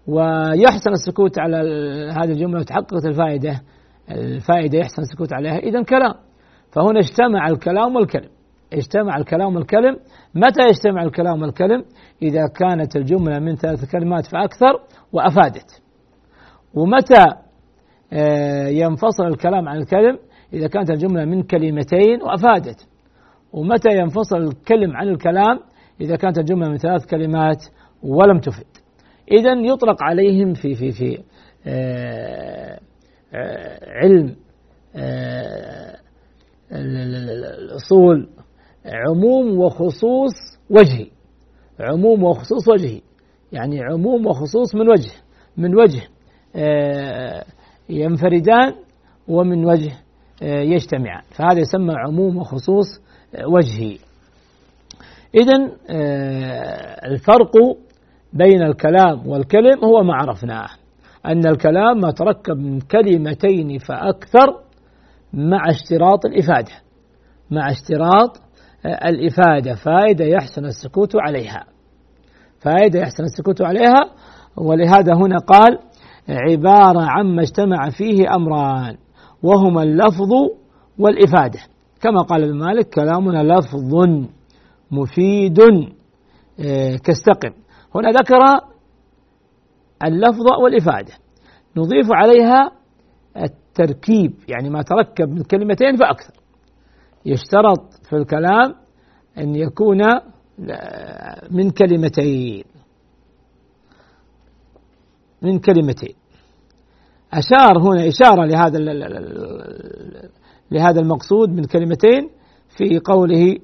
ويحسن 0.06 0.90
السكوت 0.92 1.38
على 1.38 1.56
هذه 2.12 2.30
الجملة 2.30 2.60
وتحققت 2.60 3.04
الفائدة 3.06 3.62
الفائدة 4.10 4.78
يحسن 4.78 5.02
السكوت 5.02 5.32
عليها. 5.32 5.58
إذا 5.58 5.82
كلام. 5.82 6.14
فهنا 6.72 6.98
اجتمع 6.98 7.48
الكلام 7.48 7.96
والكلم. 7.96 8.28
اجتمع 8.72 9.16
الكلام 9.16 9.56
والكلم. 9.56 9.96
متى 10.34 10.62
يجتمع 10.68 11.02
الكلام 11.02 11.42
والكلم؟ 11.42 11.84
إذا 12.22 12.46
كانت 12.46 12.96
الجملة 12.96 13.38
من 13.38 13.56
ثلاث 13.56 13.90
كلمات 13.92 14.26
فأكثر 14.26 14.80
وأفادت. 15.12 15.82
ومتى 16.74 17.24
آه، 18.12 18.68
ينفصل 18.68 19.26
الكلام 19.26 19.68
عن 19.68 19.76
الكلم؟ 19.76 20.18
إذا 20.52 20.66
كانت 20.66 20.90
الجملة 20.90 21.24
من 21.24 21.42
كلمتين 21.42 22.22
وأفادت. 22.22 22.88
ومتى 23.52 23.88
ينفصل 23.90 24.36
الكلم 24.36 24.96
عن 24.96 25.08
الكلام؟ 25.08 25.60
إذا 26.00 26.16
كانت 26.16 26.38
الجملة 26.38 26.68
من 26.68 26.76
ثلاث 26.76 27.06
كلمات 27.06 27.64
ولم 28.02 28.38
تفد 28.38 28.71
إذا 29.30 29.52
يطلق 29.52 30.02
عليهم 30.02 30.54
في 30.54 30.74
في 30.74 30.90
في 30.90 31.18
آه، 31.66 32.80
آه، 33.34 33.90
علم 33.90 34.36
آه، 34.96 35.96
الأصول 36.72 38.28
عموم 38.86 39.58
وخصوص 39.58 40.32
وجهي 40.70 41.06
عموم 41.80 42.22
وخصوص 42.22 42.68
وجهي 42.68 43.00
يعني 43.52 43.82
عموم 43.82 44.26
وخصوص 44.26 44.74
من 44.74 44.88
وجه. 44.88 45.12
من 45.56 45.74
وجه 45.74 46.02
ينفردان 47.88 48.74
ومن 49.28 49.64
وجه 49.64 49.92
يجتمعان. 50.42 51.22
فهذا 51.30 51.60
يسمى 51.60 51.94
عموم 51.96 52.36
وخصوص 52.36 52.86
وجهي. 53.44 53.98
إذا 55.34 55.70
الفرق 57.06 57.52
بين 58.32 58.62
الكلام 58.62 59.26
والكلم 59.26 59.84
هو 59.84 60.02
ما 60.02 60.14
عرفناه. 60.14 60.68
أن 61.26 61.46
الكلام 61.46 62.00
ما 62.00 62.10
تركب 62.10 62.56
من 62.56 62.80
كلمتين 62.80 63.78
فأكثر 63.78 64.46
مع 65.32 65.70
اشتراط 65.70 66.26
الإفادة. 66.26 66.72
مع 67.50 67.70
اشتراط 67.70 68.40
الإفادة. 68.86 69.74
فائدة 69.74 70.24
يحسن 70.24 70.64
السكوت 70.64 71.16
عليها. 71.16 71.64
فائدة 72.60 73.00
يحسن 73.00 73.24
السكوت 73.24 73.62
عليها. 73.62 74.00
ولهذا 74.56 75.14
هنا 75.14 75.38
قال 75.38 75.78
عبارة 76.28 77.06
عما 77.08 77.42
اجتمع 77.42 77.90
فيه 77.90 78.34
أمران. 78.34 78.96
وهما 79.42 79.82
اللفظ 79.82 80.30
والإفادة. 80.98 81.60
كما 82.00 82.22
قال 82.22 82.44
ابن 82.44 82.58
مالك 82.58 82.88
كلامنا 82.88 83.42
لفظ 83.42 83.94
مفيد 84.90 85.60
آه، 86.60 86.96
كاستقم. 86.96 87.61
هنا 87.94 88.10
ذكر 88.10 88.40
اللفظ 90.04 90.52
والإفادة. 90.62 91.12
نضيف 91.76 92.06
عليها 92.10 92.72
التركيب 93.36 94.34
يعني 94.48 94.70
ما 94.70 94.82
تركب 94.82 95.28
من 95.28 95.42
كلمتين 95.42 95.96
فأكثر. 95.96 96.34
يشترط 97.26 97.92
في 98.08 98.16
الكلام 98.16 98.74
أن 99.38 99.54
يكون 99.54 100.00
من 101.50 101.70
كلمتين. 101.70 102.64
من 105.42 105.58
كلمتين. 105.58 106.14
أشار 107.32 107.78
هنا 107.78 108.08
إشارة 108.08 108.44
لهذا 108.44 108.78
لهذا 110.70 111.00
المقصود 111.00 111.48
من 111.48 111.64
كلمتين 111.64 112.30
في 112.76 112.98
قوله 112.98 113.52
آه، 113.52 113.58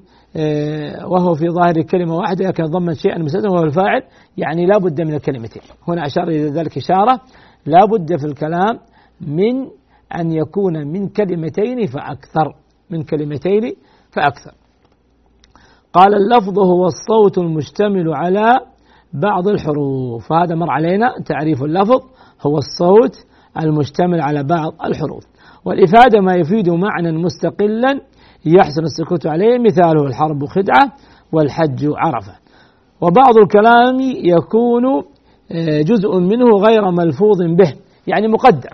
وهو 1.05 1.35
في 1.35 1.49
ظاهر 1.49 1.83
كلمة 1.83 2.17
واحدة 2.17 2.49
لكن 2.49 2.65
ضمن 2.65 2.95
شيئا 2.95 3.19
مسددا 3.19 3.51
وهو 3.51 3.65
الفاعل 3.65 4.03
يعني 4.37 4.67
لا 4.67 4.79
بد 4.79 5.01
من 5.01 5.15
الكلمتين. 5.15 5.63
هنا 5.89 6.07
أشار 6.07 6.29
إلى 6.29 6.51
ذلك 6.51 6.77
إشارة. 6.77 7.21
لا 7.67 7.85
بد 7.85 8.17
في 8.17 8.27
الكلام 8.27 8.79
من 9.21 9.67
أن 10.15 10.33
يكون 10.33 10.87
من 10.87 11.09
كلمتين 11.09 11.87
فأكثر 11.87 12.55
من 12.91 13.03
كلمتين 13.03 13.75
فأكثر. 14.11 14.53
قال 15.93 16.15
اللفظ 16.15 16.59
هو 16.59 16.87
الصوت 16.87 17.39
المشتمل 17.39 18.15
على 18.15 18.53
بعض 19.13 19.49
الحروف. 19.49 20.33
هذا 20.33 20.55
مر 20.55 20.71
علينا 20.71 21.15
تعريف 21.27 21.63
اللفظ 21.63 22.03
هو 22.47 22.59
الصوت 22.59 23.17
المشتمل 23.63 24.21
على 24.21 24.43
بعض 24.43 24.73
الحروف. 24.85 25.25
والإفادة 25.65 26.21
ما 26.21 26.35
يفيد 26.35 26.71
معنى 26.71 27.13
مستقلا 27.13 28.01
يحسن 28.45 28.83
السكوت 28.83 29.27
عليه. 29.27 29.59
مثاله 29.59 30.07
الحرب 30.07 30.45
خدعة 30.45 30.93
والحج 31.33 31.87
عرفة. 31.97 32.33
وبعض 33.01 33.37
الكلام 33.39 34.01
يكون 34.25 34.85
آه، 35.53 35.83
جزء 35.83 36.19
منه 36.19 36.47
غير 36.47 36.91
ملفوظ 36.91 37.43
به. 37.43 37.75
يعني 38.07 38.29
مقدر. 38.29 38.71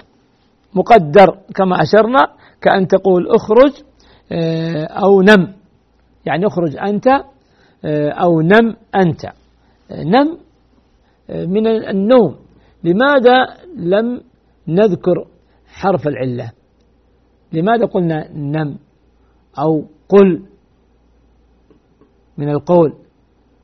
مقدر 0.75 1.39
كما 1.55 1.83
أشرنا 1.83 2.27
كأن 2.61 2.87
تقول 2.87 3.29
اخرج 3.29 3.73
آه، 4.33 4.85
أو 4.85 5.23
نم. 5.23 5.53
يعني 6.27 6.47
اخرج 6.47 6.77
أنت 6.77 7.07
آه، 7.85 8.11
أو 8.11 8.41
نم 8.41 8.77
أنت. 8.97 9.33
نم 9.91 10.39
من 11.31 11.67
النوم. 11.67 12.37
لماذا 12.85 13.47
لم 13.77 14.21
نذكر 14.69 15.27
حرف 15.67 16.09
العلة؟ 16.09 16.53
لماذا 17.53 17.87
قلنا 17.87 18.29
نم؟ 18.33 18.79
أو 19.59 19.85
قل 20.09 20.47
من 22.39 22.49
القول. 22.49 22.93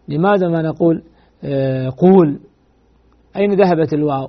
لماذا 0.09 0.49
ما 0.49 0.63
نقول؟ 0.63 1.03
آه، 1.45 1.93
قول. 1.99 2.41
أين 3.37 3.55
ذهبت 3.55 3.93
الواو؟ 3.93 4.29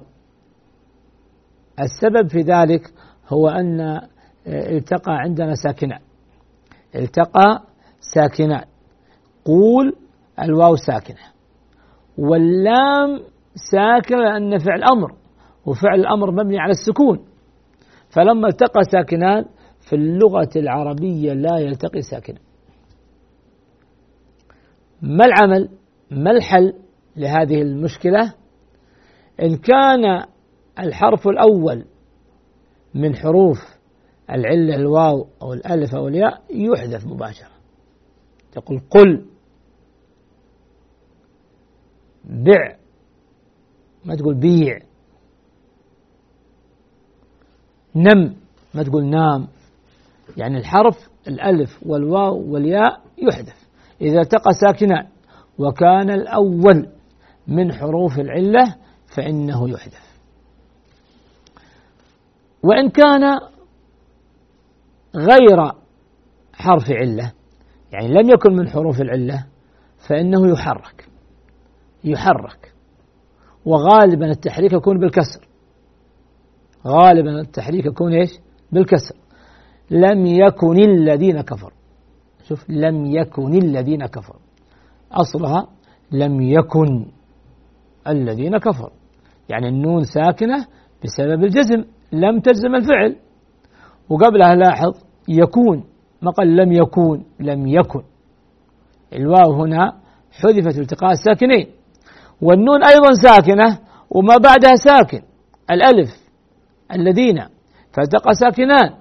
السبب 1.80 2.30
في 2.30 2.41
ذلك 2.41 2.93
هو 3.28 3.50
أن 3.50 3.80
آه، 3.82 4.08
التقى 4.47 5.13
عندنا 5.13 5.54
ساكنان. 5.56 6.00
التقى 6.95 7.63
ساكنان. 8.00 8.65
قول 9.45 9.93
الواو 10.39 10.76
ساكنة. 10.76 11.32
واللام 12.17 13.19
ساكنة 13.71 14.17
لأن 14.17 14.58
فعل 14.58 14.84
أمر 14.84 15.15
وفعل 15.65 16.00
الأمر 16.00 16.32
مبني 16.32 16.60
على 16.60 16.71
السكون. 16.71 17.26
فلما 18.10 18.47
التقى 18.47 18.84
ساكنان 18.91 19.45
في 19.82 19.96
اللغة 19.96 20.50
العربية 20.56 21.34
لا 21.34 21.58
يلتقي 21.58 22.02
ساكنا. 22.02 22.39
ما 25.02 25.26
العمل؟ 25.26 25.70
ما 26.12 26.32
الحل 26.32 26.74
لهذه 27.15 27.62
المشكلة؟ 27.62 28.34
إن 29.41 29.58
كان 29.58 30.26
الحرف 30.80 31.28
الأول 31.28 31.86
من 32.94 33.15
حروف 33.15 33.58
العلة 34.30 34.76
الواو 34.76 35.28
أو 35.41 35.54
الألف 35.54 35.96
أو 35.96 36.08
الياء 36.08 36.44
يحذف 36.50 37.06
مباشرة. 37.06 37.52
تقول 38.52 38.82
قل 38.89 39.26
بع 42.24 42.76
ما 44.06 44.15
تقول 44.15 44.36
بيع. 44.36 44.80
نم 47.96 48.36
ما 48.74 48.84
تقول 48.84 49.06
نام. 49.06 49.48
يعني 50.38 50.58
الحرف 50.58 51.10
الألف 51.28 51.80
والواو 51.86 52.54
والياء 52.54 53.02
يحذف. 53.17 53.67
إذا 54.02 54.22
التقى 54.22 54.52
ساكنان 54.54 55.08
وكان 55.58 56.10
الأول 56.10 56.88
من 57.48 57.74
حروف 57.74 58.20
العلة 58.20 58.76
فإنه 59.15 59.70
يحذف. 59.70 60.12
وإن 62.63 62.89
كان 62.89 63.39
غير 65.15 65.72
حرف 66.54 66.91
علة 66.91 67.34
يعني 67.91 68.08
لم 68.08 68.30
يكن 68.30 68.54
من 68.54 68.70
حروف 68.70 69.02
العلة 69.02 69.46
فإنه 70.08 70.52
يحرك. 70.52 71.08
يحرك. 72.04 72.74
وغالبا 73.65 74.26
التحريك 74.26 74.74
يكون 74.74 75.00
بالكسر. 75.00 75.48
غالبا 76.88 77.39
التحريك 77.39 77.86
يكون 77.86 78.13
إيش؟ 78.13 78.30
بالكسر. 78.72 79.15
لم 79.91 80.25
يكن 80.25 80.80
الذين 80.80 81.41
كفروا. 81.41 81.77
شوف 82.43 82.69
لم 82.69 83.06
يكن 83.06 83.54
الذين 83.54 84.06
كفروا. 84.06 84.41
أصلها 85.12 85.67
لم 86.12 86.41
يكن 86.41 87.06
الذين 88.08 88.58
كفروا. 88.58 88.95
يعني 89.49 89.67
النون 89.67 90.04
ساكنة 90.04 90.65
بسبب 91.04 91.43
الجزم 91.43 91.84
لم 92.12 92.39
تجزم 92.39 92.75
الفعل. 92.75 93.15
وقبلها 94.10 94.56
لاحظ 94.56 94.93
يكون 95.27 95.84
ما 96.21 96.32
قال 96.32 96.56
لم 96.56 96.71
يكون 96.71 97.25
لم 97.39 97.67
يكن. 97.67 98.04
الواو 99.13 99.54
هنا 99.54 99.93
حذفت 100.32 100.80
التقاء 100.80 101.12
الساكنين. 101.12 101.67
والنون 102.41 102.84
أيضا 102.84 103.12
ساكنة 103.13 103.80
وما 104.10 104.36
بعدها 104.43 104.75
ساكن. 104.75 105.21
الألف 105.71 106.10
الذين 106.91 107.45
فالتقى 107.93 108.34
ساكنان. 108.34 109.01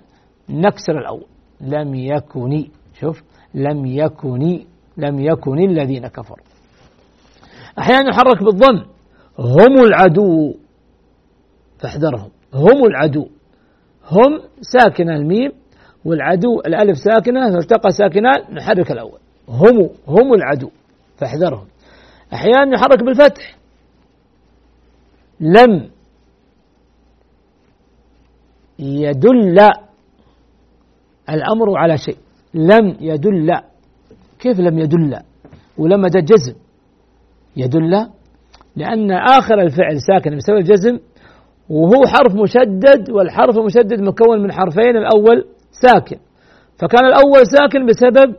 نكسر 0.51 0.99
الأول. 0.99 1.27
لم 1.61 1.95
يكن 1.95 2.65
شوف 3.01 3.23
لم 3.55 3.87
يكن 3.87 4.65
لم 4.97 5.21
يكن 5.21 5.59
الذين 5.59 6.07
كفروا. 6.07 6.47
أحيانا 7.79 8.09
يحرك 8.11 8.43
بالضم 8.43 8.85
هم 9.39 9.85
العدو 9.85 10.55
فاحذرهم. 11.79 12.31
هم 12.55 12.85
العدو. 12.85 13.29
هم 14.11 14.41
ساكنة 14.61 15.17
الميم 15.17 15.53
والعدو 16.05 16.61
الألف 16.61 16.99
ساكنة 16.99 17.51
فالتقى 17.53 17.91
ساكنان 17.91 18.55
نحرك 18.55 18.91
الأول. 18.91 19.19
هم 19.49 19.91
هم 20.07 20.35
العدو 20.35 20.71
فاحذرهم. 21.17 21.67
أحيانا 22.33 22.75
يحرك 22.75 23.05
بالفتح. 23.05 23.57
لم 25.41 25.91
يدل 28.79 29.69
الأمر 31.31 31.79
على 31.79 31.97
شيء. 31.97 32.17
لم 32.55 32.97
يدل. 33.01 33.53
كيف 34.39 34.61
لم 34.61 34.79
يدل؟ 34.79 35.17
ولما 35.79 36.09
ده 36.09 36.21
جزم. 36.21 36.55
يدل 37.57 38.07
لأن 38.77 39.11
آخر 39.13 39.61
الفعل 39.61 40.01
ساكن 40.01 40.37
بسبب 40.37 40.57
الجزم 40.57 40.99
وهو 41.69 42.07
حرف 42.07 42.35
مشدد 42.35 43.11
والحرف 43.11 43.59
المشدد 43.59 44.01
مكون 44.01 44.43
من 44.43 44.53
حرفين 44.53 44.97
الأول 44.97 45.45
ساكن. 45.71 46.17
فكان 46.79 47.05
الأول 47.07 47.47
ساكن 47.47 47.87
بسبب 47.87 48.37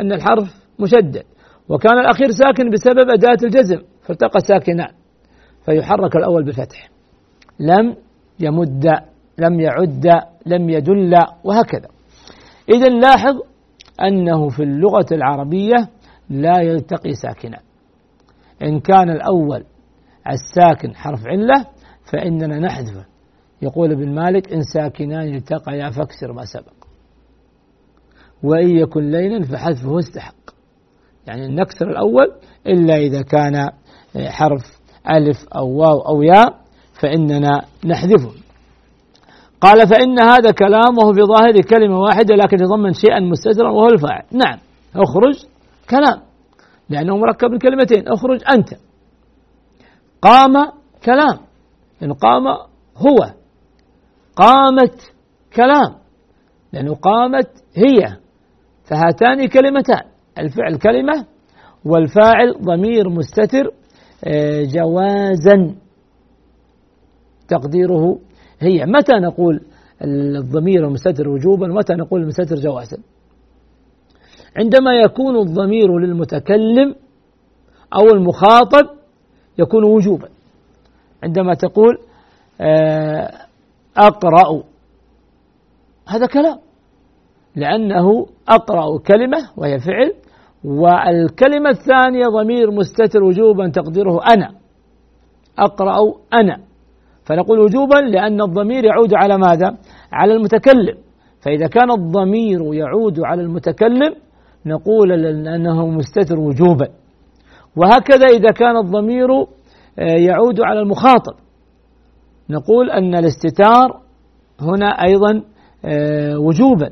أن 0.00 0.12
الحرف 0.12 0.54
مشدد 0.78 1.22
وكان 1.68 1.98
الأخير 1.98 2.30
ساكن 2.30 2.70
بسبب 2.70 3.10
أداة 3.10 3.38
الجزم 3.44 3.78
فالتقى 4.02 4.40
ساكنان 4.40 4.88
فيحرك 5.64 6.16
الأول 6.16 6.44
بفتح 6.44 6.90
لم 7.60 7.96
يمد 8.40 8.86
لم 9.38 9.60
يعد 9.60 10.06
لم 10.46 10.70
يدل 10.70 11.14
وهكذا. 11.44 11.88
إذا 12.70 12.88
لاحظ 12.88 13.40
أنه 14.02 14.48
في 14.48 14.62
اللغة 14.62 15.06
العربية 15.12 15.88
لا 16.30 16.60
يلتقي 16.60 17.12
ساكنان 17.12 17.62
إن 18.62 18.80
كان 18.80 19.10
الأول 19.10 19.64
الساكن 20.28 20.94
حرف 20.94 21.26
علة 21.26 21.66
فإننا 22.12 22.58
نحذفه 22.58 23.04
يقول 23.62 23.92
ابن 23.92 24.14
مالك 24.14 24.52
إن 24.52 24.62
ساكنان 24.62 25.34
التقيا 25.34 25.90
فاكسر 25.90 26.32
ما 26.32 26.44
سبق. 26.44 26.72
وإن 28.42 28.68
يكن 28.76 29.10
لينا 29.10 29.46
فحذفه 29.46 29.98
استحق. 29.98 30.34
يعني 31.26 31.48
نكسر 31.48 31.90
الأول 31.90 32.32
إلا 32.66 32.96
إذا 32.96 33.22
كان 33.22 33.70
حرف 34.16 34.80
ألف 35.10 35.48
أو 35.56 35.68
واو 35.68 36.00
أو 36.00 36.22
ياء 36.22 36.60
فإننا 37.00 37.64
نحذفه. 37.84 38.32
قال 39.60 39.88
فإن 39.88 40.18
هذا 40.18 40.50
كلامه 40.50 41.12
في 41.12 41.22
ظاهر 41.22 41.60
كلمة 41.60 41.98
واحدة 42.00 42.34
لكن 42.34 42.56
يتضمن 42.56 42.92
شيئا 42.92 43.20
مستترا 43.20 43.70
وهو 43.70 43.88
الفاعل. 43.88 44.22
نعم. 44.32 44.58
اخرج 44.96 45.34
كلام. 45.90 46.22
لأنه 46.88 47.16
مركب 47.16 47.50
من 47.50 47.58
كلمتين. 47.58 48.08
اخرج 48.08 48.40
أنت. 48.54 48.68
قام 50.22 50.52
كلام. 51.04 51.38
لأنه 52.00 52.14
قام 52.14 52.46
هو. 52.96 53.34
قامت 54.36 55.12
كلام. 55.56 55.94
لأنه 56.72 56.94
قامت 56.94 57.50
هي. 57.74 58.16
فهاتان 58.84 59.48
كلمتان. 59.48 60.02
الفعل 60.38 60.76
كلمة 60.76 61.26
والفاعل 61.84 62.54
ضمير 62.62 63.08
مستتر 63.08 63.70
آه، 64.24 64.62
جوازا. 64.62 65.74
تقديره 67.48 68.18
هي 68.60 68.86
متى 68.86 69.12
نقول 69.12 69.60
الضمير 70.04 70.86
المستتر 70.86 71.28
وجوبا؟ 71.28 71.72
ومتى 71.72 71.94
نقول 71.94 72.20
المستتر 72.22 72.56
جوازا؟ 72.56 72.98
عندما 74.56 74.94
يكون 74.94 75.36
الضمير 75.36 75.98
للمتكلم 75.98 76.94
أو 77.94 78.06
المخاطب 78.14 78.88
يكون 79.58 79.84
وجوبا. 79.84 80.28
عندما 81.22 81.54
تقول 81.54 81.98
آه، 82.60 83.30
أقرأ. 83.96 84.62
هذا 86.08 86.26
كلام. 86.26 86.58
لأنه 87.56 88.26
أقرأ 88.48 88.98
كلمة 88.98 89.38
وهي 89.56 89.78
فعل 89.78 90.14
والكلمة 90.64 91.70
الثانية 91.70 92.26
ضمير 92.26 92.70
مستتر 92.70 93.22
وجوبا 93.22 93.68
تقديره 93.68 94.20
أنا. 94.34 94.54
أقرأ 95.58 95.96
أنا. 96.34 96.69
فنقول 97.30 97.58
وجوبا 97.58 97.94
لأن 97.94 98.40
الضمير 98.40 98.84
يعود 98.84 99.14
على 99.14 99.38
ماذا؟ 99.38 99.76
على 100.12 100.32
المتكلم. 100.32 100.98
فإذا 101.40 101.66
كان 101.66 101.90
الضمير 101.90 102.74
يعود 102.74 103.20
على 103.20 103.42
المتكلم 103.42 104.14
نقول 104.66 105.12
أنه 105.26 105.86
مستتر 105.86 106.38
وجوبا. 106.40 106.88
وهكذا 107.76 108.26
إذا 108.26 108.48
كان 108.48 108.76
الضمير 108.76 109.30
آه، 109.32 109.46
يعود 109.98 110.60
على 110.60 110.80
المخاطب. 110.80 111.34
نقول 112.50 112.90
أن 112.90 113.14
الاستتار 113.14 114.00
هنا 114.60 114.86
أيضا 114.86 115.42
آه، 115.84 116.38
وجوبا. 116.38 116.90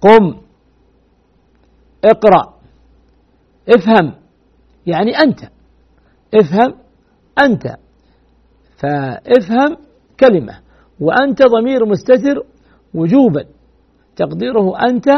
قم 0.00 0.34
اقرأ 2.04 2.54
افهم. 3.68 4.14
يعني 4.86 5.10
أنت. 5.10 5.40
افهم 6.34 6.74
أنت. 7.44 7.87
فافهم 8.80 9.76
كلمة 10.20 10.58
وأنت 11.00 11.42
ضمير 11.42 11.86
مستتر 11.86 12.42
وجوبا. 12.94 13.44
تقديره 14.16 14.78
أنت 14.90 15.08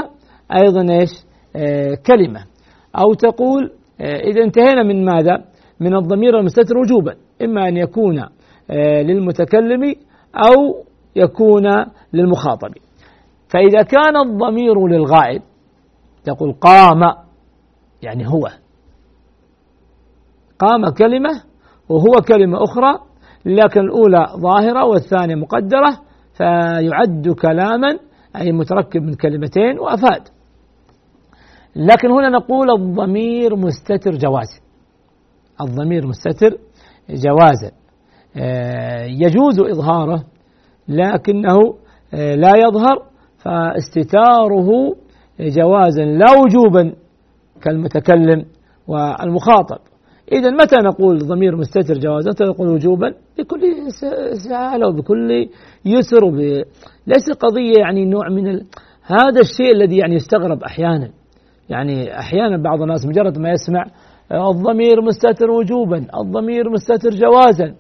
أيضا 0.63 0.93
إيش؟ 0.93 1.11
آه 1.57 1.95
كلمة. 2.07 2.45
أو 2.97 3.15
تقول 3.15 3.73
آه 4.01 4.21
إذا 4.21 4.45
انتهينا 4.45 4.83
من 4.83 5.05
ماذا؟ 5.05 5.45
من 5.81 5.97
الضمير 5.97 6.39
المستتر 6.39 6.79
وجوبا. 6.79 7.15
إما 7.43 7.69
أن 7.69 7.77
يكون 7.77 8.19
آه 8.71 9.03
للمتكلم 9.03 9.95
أو 10.35 10.85
يكون 11.17 11.67
للمخاطب. 12.13 12.71
فإذا 13.49 13.83
كان 13.83 14.17
الضمير 14.17 14.87
للغائب 14.87 15.43
تقول 16.25 16.53
قام 16.53 17.01
يعني 18.03 18.29
هو. 18.29 18.49
قام 20.59 20.89
كلمة 20.89 21.43
وهو 21.89 22.21
كلمة 22.29 22.65
أخرى 22.65 23.10
لكن 23.45 23.81
الأولى 23.81 24.27
ظاهرة 24.37 24.85
والثانية 24.85 25.35
مقدرة 25.35 26.01
فيعد 26.35 27.29
كلاما 27.43 27.99
أي 28.37 28.53
متركب 28.53 29.03
من 29.03 29.15
كلمتين 29.15 29.79
وأفاد. 29.79 30.29
لكن 31.77 32.11
هنا 32.11 32.29
نقول 32.29 32.71
الضمير 32.71 33.57
مستتر 33.57 34.11
جواز. 34.11 34.61
الضمير 35.61 36.07
مستتر 36.07 36.59
جوازا 37.11 37.71
آه، 38.37 39.05
يجوز 39.05 39.61
إظهاره 39.61 40.25
لكنه 40.89 41.59
آه، 42.15 42.35
لا 42.35 42.53
يظهر 42.57 43.03
فاستتاره 43.39 44.97
جوازا 45.41 46.05
لا 46.05 46.27
وجوبا 46.41 46.95
كالمتكلم 47.63 48.45
والمخاطب. 48.87 49.79
إذا 50.33 50.51
متى 50.51 50.77
نقول 50.77 51.19
ضمير 51.19 51.57
مستتر 51.57 51.99
جوازا 51.99 52.31
متى 52.31 52.45
نقول 52.45 52.69
وجوبا 52.69 53.15
بكل 53.39 53.61
سهالة 54.49 54.89
وبكل 54.89 55.49
يسر 55.85 56.25
وب... 56.25 56.37
ليس 57.07 57.31
قضية 57.41 57.79
يعني 57.79 58.05
نوع 58.05 58.29
من 58.29 58.49
ال... 58.49 58.67
هذا 59.03 59.41
الشيء 59.41 59.73
الذي 59.73 59.97
يعني 59.97 60.15
يستغرب 60.15 60.63
أحيانا. 60.63 61.11
يعني 61.69 62.19
أحيانا 62.19 62.63
بعض 62.63 62.83
الناس 62.83 63.07
مجرد 63.07 63.39
ما 63.39 63.51
يسمع 63.51 63.85
الضمير 64.33 65.03
مستتر 65.03 65.51
وجوبا 65.51 66.07
الضمير 66.21 66.71
مستتر 66.71 67.11
جوازا. 67.11 67.75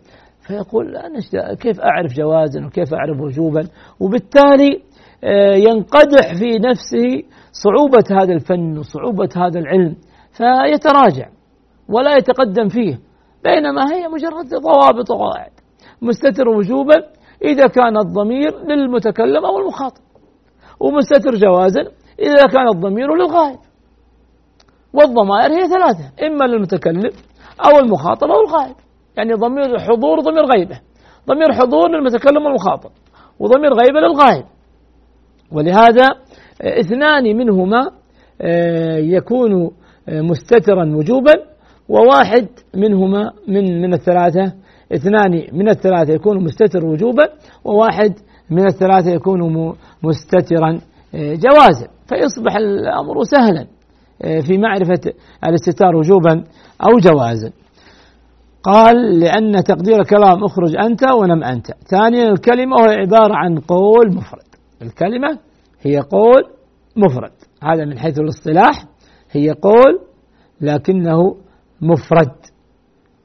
فيقول 0.47 0.97
أنا 0.97 1.55
كيف 1.55 1.81
أعرف 1.81 2.13
جوازا 2.13 2.67
وكيف 2.67 2.95
أعرف 2.95 3.21
وجوبا؟ 3.21 3.63
وبالتالي 4.01 4.81
آه، 5.25 5.55
ينقدح 5.55 6.35
في 6.39 6.59
نفسه 6.59 7.23
صعوبة 7.53 8.05
هذا 8.23 8.33
الفن 8.33 8.79
وصعوبة 8.79 9.29
هذا 9.37 9.61
العلم 9.61 9.97
فيتراجع. 10.33 11.40
ولا 11.91 12.17
يتقدم 12.17 12.69
فيه 12.69 13.01
بينما 13.45 13.93
هي 13.93 14.09
مجرد 14.09 14.63
ضوابط 14.63 15.11
وقواعد 15.11 15.51
مستتر 16.03 16.49
وجوبا 16.49 16.97
إذا 17.45 17.67
كان 17.67 17.97
الضمير 17.97 18.65
للمتكلم 18.65 19.45
أو 19.45 19.59
المخاطب 19.59 20.03
ومستتر 20.81 21.35
جوازا 21.35 21.81
إذا 22.19 22.47
كان 22.47 22.69
الضمير 22.69 23.15
للغائب. 23.15 23.59
والضمائر 24.95 25.53
هي 25.53 25.69
ثلاثة 25.69 26.27
إما 26.27 26.45
للمتكلم 26.45 27.11
أو 27.65 27.79
المخاطب 27.79 28.27
أو 28.31 28.41
الغائب. 28.41 28.77
يعني 29.17 29.33
ضمير 29.33 29.79
حضور 29.79 30.21
ضمير 30.21 30.45
غيبة. 30.45 30.81
ضمير 31.29 31.53
حضور 31.53 31.89
للمتكلم 31.89 32.45
والمخاطب 32.45 32.91
وضمير 33.39 33.73
غيبة 33.75 34.01
للغائب. 34.01 34.45
ولهذا 35.53 36.09
اثنان 36.63 37.37
منهما 37.37 37.91
آه، 38.43 38.97
يكون 38.97 39.71
آه، 40.09 40.21
مستترا 40.21 40.97
وجوبا 40.97 41.50
وواحد 41.91 42.49
منهما 42.75 43.31
من 43.49 43.83
من 43.83 43.95
الثلاثة 43.95 44.53
اثنان 44.95 45.33
من 45.53 45.69
الثلاثة 45.69 46.13
يكون 46.13 46.45
مستتر 46.45 46.87
وجوبا 46.87 47.29
وواحد 47.65 48.15
من 48.51 48.67
الثلاثة 48.67 49.11
يكون 49.11 49.75
مستترا 50.03 50.81
آه، 51.15 51.35
جوازا. 51.35 51.89
فيصبح 52.09 52.57
الأمر 52.57 53.23
سهلا 53.23 53.67
في 54.47 54.59
معرفة 54.59 55.01
الاستتار 55.45 55.97
وجوبا 55.97 56.45
أو 56.83 56.99
جوازا. 56.99 57.53
قال 58.63 59.21
لأن 59.21 59.65
تقدير 59.65 60.01
الكلام 60.01 60.45
اخرج 60.45 60.77
أنت 60.77 61.13
ونم 61.13 61.45
أنت. 61.45 61.67
ثانيا 61.91 62.29
الكلمة 62.29 62.77
وهي 62.77 62.97
عبارة 62.97 63.35
عن 63.35 63.59
قول 63.59 64.15
مفرد. 64.15 64.45
الكلمة 64.83 65.39
هي 65.83 65.99
قول 65.99 66.43
مفرد. 66.97 67.33
هذا 67.63 67.85
من 67.85 67.99
حيث 67.99 68.19
الاصطلاح 68.19 68.85
هي 69.31 69.51
قول 69.51 70.01
لكنه 70.61 71.37
مفرد 71.83 72.33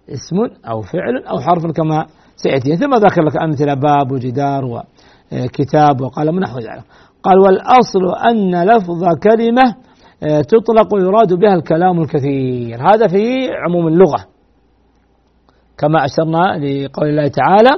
اسم 0.10 0.36
أو 0.70 0.82
فعل 0.82 1.24
أو 1.30 1.40
حرف 1.40 1.66
كما 1.66 2.06
سيأتي. 2.36 2.76
ثم 2.76 2.94
ذكر 2.94 3.24
لك 3.24 3.42
أمثلة 3.42 3.74
باب 3.74 4.12
وجدار 4.12 4.66
وكتاب 4.66 6.02
وقلم 6.02 6.40
نحو 6.40 6.60
ذلك. 6.60 6.84
قال 7.24 7.40
والأصل 7.40 8.28
أن 8.30 8.64
لفظ 8.64 9.04
كلمة 9.24 9.76
آه، 10.24 10.42
تطلق 10.42 10.94
ويراد 10.94 11.34
بها 11.34 11.56
الكلام 11.56 12.02
الكثير. 12.02 12.78
هذا 12.90 13.08
في 13.08 13.48
عموم 13.68 13.88
اللغة. 13.88 14.26
كما 15.78 16.06
أشرنا 16.06 16.58
لقول 16.58 17.10
الله 17.10 17.28
تعالى 17.28 17.70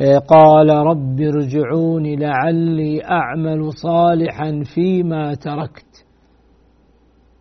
آه، 0.00 0.18
قال 0.18 0.70
رب 0.70 1.20
ارجعون 1.20 2.18
لعلي 2.18 3.04
أعمل 3.04 3.72
صالحا 3.72 4.62
فيما 4.74 5.34
تركت. 5.34 6.04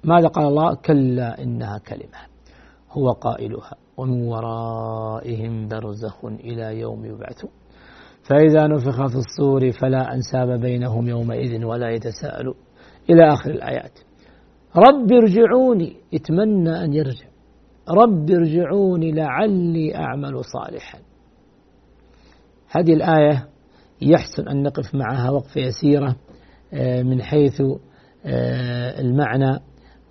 ماذا 0.04 0.28
قال 0.28 0.46
الله؟ 0.46 0.76
كلا 0.76 1.44
إنها 1.44 1.78
كلمة. 1.78 2.20
هو 2.92 3.12
قائلها. 3.12 3.76
ومن 3.98 4.28
ورائهم 4.28 5.68
برزخ 5.68 6.26
إلى 6.26 6.80
يوم 6.80 7.06
يبعثون. 7.06 7.52
فإذا 8.24 8.68
نفخ 8.68 9.08
في 9.08 9.16
الصور 9.16 9.72
فلا 9.72 10.14
أنساب 10.14 10.60
بينهم 10.60 11.08
يومئذ 11.08 11.66
ولا 11.66 11.90
يتساءلون. 11.90 12.56
إلى 13.10 13.34
آخر 13.34 13.50
الآيات. 13.50 14.00
رب 14.76 15.12
ارجعوني. 15.12 15.96
يتمنى 16.12 16.84
أن 16.84 16.94
يرجع. 16.94 17.28
رب 17.90 18.32
ارجعوني 18.32 19.12
لعلي 19.12 19.96
أعمل 19.96 20.42
صالحا. 20.44 21.00
هذه 22.70 22.94
الآية 22.94 23.48
يحسن 24.02 24.48
أن 24.48 24.64
نقف 24.64 24.96
معها 24.96 25.30
وقفة 25.30 25.62
يسيرة 25.62 26.16
آه، 26.74 27.04
من 27.04 27.22
حيث 27.22 27.62
آه، 28.26 29.02
المعنى 29.02 29.60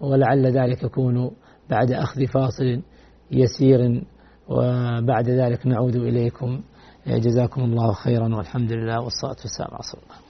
ولعل 0.00 0.46
ذلك 0.46 0.82
يكون 0.82 1.30
بعد 1.70 1.92
أخذ 1.92 2.26
فاصل 2.26 2.82
يسير 3.30 4.04
وبعد 4.48 5.28
ذلك 5.28 5.66
نعود 5.66 5.96
إليكم. 5.96 6.60
جزاكم 7.06 7.60
الله 7.60 7.92
خيرا 7.92 8.36
والحمد 8.36 8.72
لله 8.72 9.00
والصلاة 9.00 9.36
والسلام 9.44 9.70
على 9.70 9.78
رسول 9.78 10.00
الله. 10.02 10.27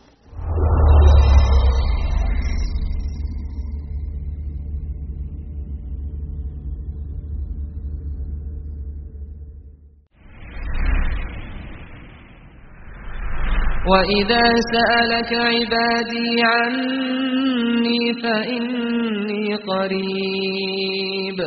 وإذا 13.91 14.43
سألك 14.73 15.33
عبادي 15.33 16.43
عني 16.43 18.03
فإني 18.23 19.55
قريب. 19.55 21.39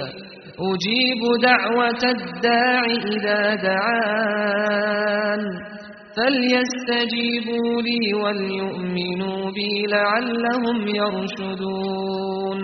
أجيب 0.60 1.22
دعوة 1.42 2.04
الداع 2.04 2.86
إذا 2.86 3.56
دعان. 3.56 5.44
فليستجيبوا 6.18 7.82
لي 7.82 8.14
وليؤمنوا 8.14 9.52
بي 9.52 9.86
لعلهم 9.88 10.88
يرشدون. 10.88 12.62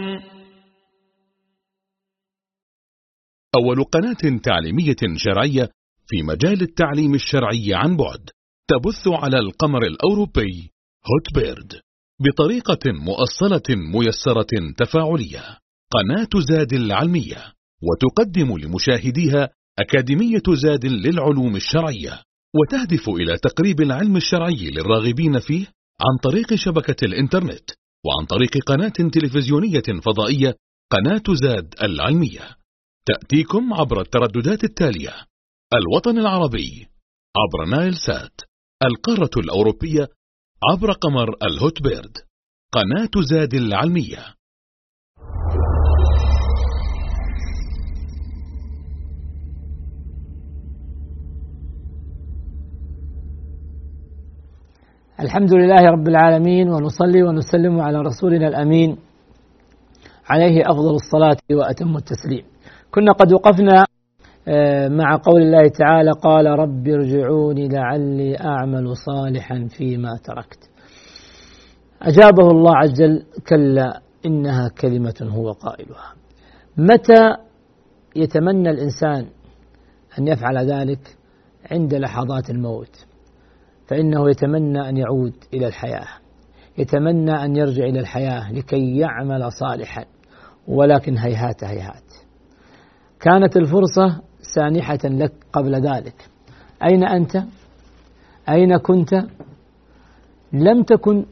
أول 3.56 3.84
قناة 3.84 4.40
تعليمية 4.44 5.02
شرعية 5.16 5.70
في 6.08 6.24
مجال 6.24 6.62
التعليم 6.62 7.14
الشرعي 7.14 7.74
عن 7.74 7.98
بعد. 7.98 8.37
تبث 8.70 9.08
على 9.08 9.38
القمر 9.38 9.84
الأوروبي. 9.84 10.72
هوت 11.10 11.28
بيرد 11.36 11.82
بطريقة 12.22 12.92
مؤصلة 12.92 13.76
ميسرة 13.94 14.74
تفاعلية. 14.78 15.58
قناة 15.92 16.42
زاد 16.50 16.74
العلمية. 16.74 17.54
وتقدم 17.82 18.58
لمشاهديها 18.58 19.50
أكاديمية 19.80 20.44
زاد 20.64 20.86
للعلوم 20.86 21.56
الشرعية. 21.56 22.22
وتهدف 22.56 23.10
إلى 23.10 23.38
تقريب 23.38 23.82
العلم 23.82 24.18
الشرعي 24.18 24.70
للراغبين 24.72 25.40
فيه 25.40 25.66
عن 26.02 26.18
طريق 26.24 26.56
شبكة 26.56 27.06
الإنترنت 27.06 27.70
وعن 28.06 28.26
طريق 28.30 28.52
قناة 28.68 29.10
تلفزيونية 29.14 30.02
فضائية 30.06 30.56
قناة 30.92 31.24
زاد 31.42 31.76
العلمية. 31.82 32.58
تأتيكم 33.06 33.74
عبر 33.74 34.02
الترددات 34.02 34.64
التالية. 34.64 35.14
الوطن 35.74 36.18
العربي. 36.18 36.88
عبر 37.38 37.78
نايل 37.78 37.96
سات. 37.96 38.47
القارة 38.86 39.30
الأوروبية 39.38 40.08
عبر 40.72 40.92
قمر 40.92 41.36
الهوت 41.44 41.82
بيرد 41.84 42.18
قناة 42.72 43.24
زاد 43.30 43.54
العلمية 43.54 44.18
الحمد 55.20 55.54
لله 55.54 55.90
رب 55.92 56.08
العالمين 56.08 56.70
ونصلي 56.70 57.24
ونسلم 57.24 57.82
على 57.82 57.98
رسولنا 58.02 58.48
الأمين 58.48 58.98
عليه 60.30 60.62
أفضل 60.66 60.96
الصلاة 60.96 61.38
وأتم 61.52 61.98
التسليم. 61.98 62.46
كنا 62.92 63.12
قد 63.12 63.34
وقفنا 63.34 63.86
مع 64.90 65.16
قول 65.24 65.42
الله 65.42 65.68
تعالى 65.68 66.12
قال 66.12 66.46
رب 66.46 66.88
ارجعوني 66.88 67.68
لعلي 67.68 68.40
أعمل 68.40 68.98
صالحا 68.98 69.68
فيما 69.78 70.18
تركت. 70.24 70.70
أجابه 72.02 72.52
الله 72.52 72.78
عز 72.78 73.02
وجل 73.02 73.24
كلا 73.50 74.02
إنها 74.26 74.70
كلمة 74.82 75.16
هو 75.22 75.52
قائلها. 75.52 76.14
متى 76.78 77.36
يتمنى 78.16 78.70
الإنسان 78.70 79.26
أن 80.20 80.28
يفعل 80.28 80.58
ذلك؟ 80.58 81.18
عند 81.72 81.94
لحظات 81.94 82.50
الموت. 82.50 83.06
فإنه 83.88 84.30
يتمنى 84.30 84.90
أن 84.90 84.98
يعود 84.98 85.34
إلى 85.54 85.68
الحياة 85.68 86.08
يتمنى 86.78 87.32
أن 87.32 87.56
يرجع 87.56 87.84
إلى 87.84 88.00
الحياة 88.00 88.52
لكي 88.54 88.98
يعمل 88.98 89.52
صالحا 89.52 90.06
ولكن 90.68 91.18
هيهات 91.18 91.64
هيهات 91.64 92.04
كانت 93.20 93.58
الفرصة 93.58 94.22
سانحة 94.56 95.00
لك 95.04 95.34
قبل 95.54 95.76
ذلك 95.76 96.30
أين 96.84 97.04
أنت؟ 97.04 97.44
أين 98.50 98.78
كنت؟ 98.78 99.14
لم 100.54 100.84
تكن 100.84 101.26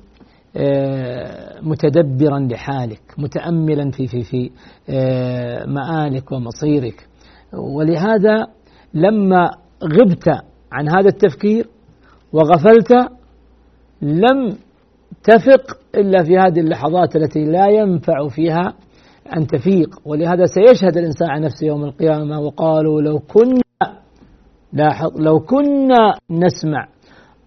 آه، 0.58 1.62
متدبرا 1.62 2.40
لحالك 2.40 3.02
متأملا 3.18 3.92
في 3.92 4.08
في 4.08 4.24
في 4.24 4.52
آه، 4.90 5.66
مآلك 5.66 6.32
ومصيرك 6.32 7.08
ولهذا 7.54 8.48
لما 8.94 9.50
غبت 9.84 10.28
عن 10.72 10.90
هذا 10.90 11.08
التفكير 11.08 11.68
وغفلت 12.34 12.92
لم 14.02 14.58
تفق 15.24 15.78
إلا 15.96 16.24
في 16.24 16.38
هذه 16.38 16.60
اللحظات 16.60 17.16
التي 17.16 17.46
لا 17.46 17.68
ينفع 17.68 18.28
فيها 18.28 18.74
أن 19.38 19.48
تفيق. 19.48 19.90
ولهذا 20.06 20.46
سيشهد 20.46 20.98
الإنسان 20.98 21.30
عن 21.30 21.42
نفسه 21.42 21.68
يوم 21.68 21.84
القيامة 21.84 22.40
وقالوا 22.40 23.02
لو 23.02 23.20
كنا 23.20 23.62
لاحظ 24.74 25.22
لو 25.22 25.40
كنا 25.40 26.14
نسمع 26.30 26.88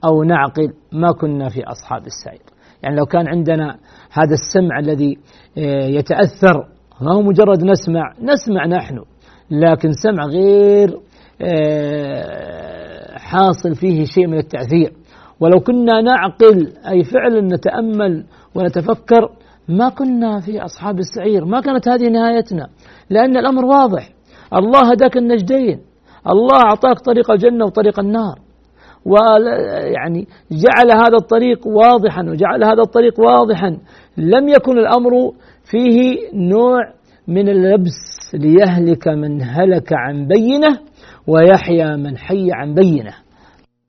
أو 0.04 0.22
نعقل 0.22 0.72
ما 0.92 1.12
كنا 1.12 1.48
في 1.48 1.64
أصحاب 1.64 2.06
السعير. 2.06 2.42
يعني 2.82 2.96
لو 2.96 3.04
كان 3.06 3.28
عندنا 3.28 3.78
هذا 4.12 4.32
السمع 4.32 4.78
الذي 4.78 5.18
آه، 5.58 5.86
يتأثر 5.86 6.68
ما 7.00 7.14
هو 7.14 7.22
مجرد 7.22 7.64
نسمع 7.64 8.12
نسمع 8.22 8.66
نحن 8.66 9.02
لكن 9.50 9.92
سمع 9.92 10.24
غير 10.24 10.98
آه، 11.42 13.18
حاصل 13.18 13.74
فيه 13.74 14.04
شيء 14.04 14.26
من 14.26 14.38
التأثير. 14.38 14.92
ولو 15.40 15.60
كنا 15.60 16.00
نعقل 16.00 16.72
أي 16.90 17.04
فعلا 17.04 17.40
نتأمل 17.40 18.24
ونتفكر 18.54 19.30
ما 19.68 19.88
كنا 19.88 20.40
في 20.40 20.64
أصحاب 20.64 20.98
السعير 20.98 21.44
ما 21.44 21.60
كانت 21.60 21.88
هذه 21.88 22.08
نهايتنا 22.08 22.68
لأن 23.10 23.36
الأمر 23.36 23.64
واضح. 23.64 24.08
الله 24.54 24.90
هداك 24.92 25.16
النجدين 25.16 25.80
الله 26.26 26.60
أعطاك 26.64 26.98
طريق 26.98 27.30
الجنة 27.30 27.64
وطريق 27.64 28.00
النار. 28.00 28.38
ويعني 29.04 30.26
جعل 30.52 30.92
هذا 30.92 31.16
الطريق 31.22 31.66
واضحا 31.66 32.22
وجعل 32.22 32.64
هذا 32.64 32.82
الطريق 32.82 33.20
واضحا. 33.20 33.78
لم 34.16 34.48
يكن 34.48 34.78
الأمر 34.78 35.32
فيه 35.70 36.16
نوع 36.34 36.78
من 37.28 37.48
اللبس 37.48 38.34
ليهلك 38.34 39.08
من 39.08 39.42
هلك 39.42 39.92
عن 39.92 40.26
بينة 40.26 40.78
ويحيى 41.26 41.96
من 41.96 42.18
حي 42.18 42.48
عن 42.52 42.74
بينة. 42.74 43.14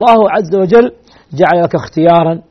الله 0.02 0.30
عز 0.30 0.56
وجل 0.56 0.92
جعل 1.34 1.62
لك 1.62 1.74
اختيارا 1.74 2.42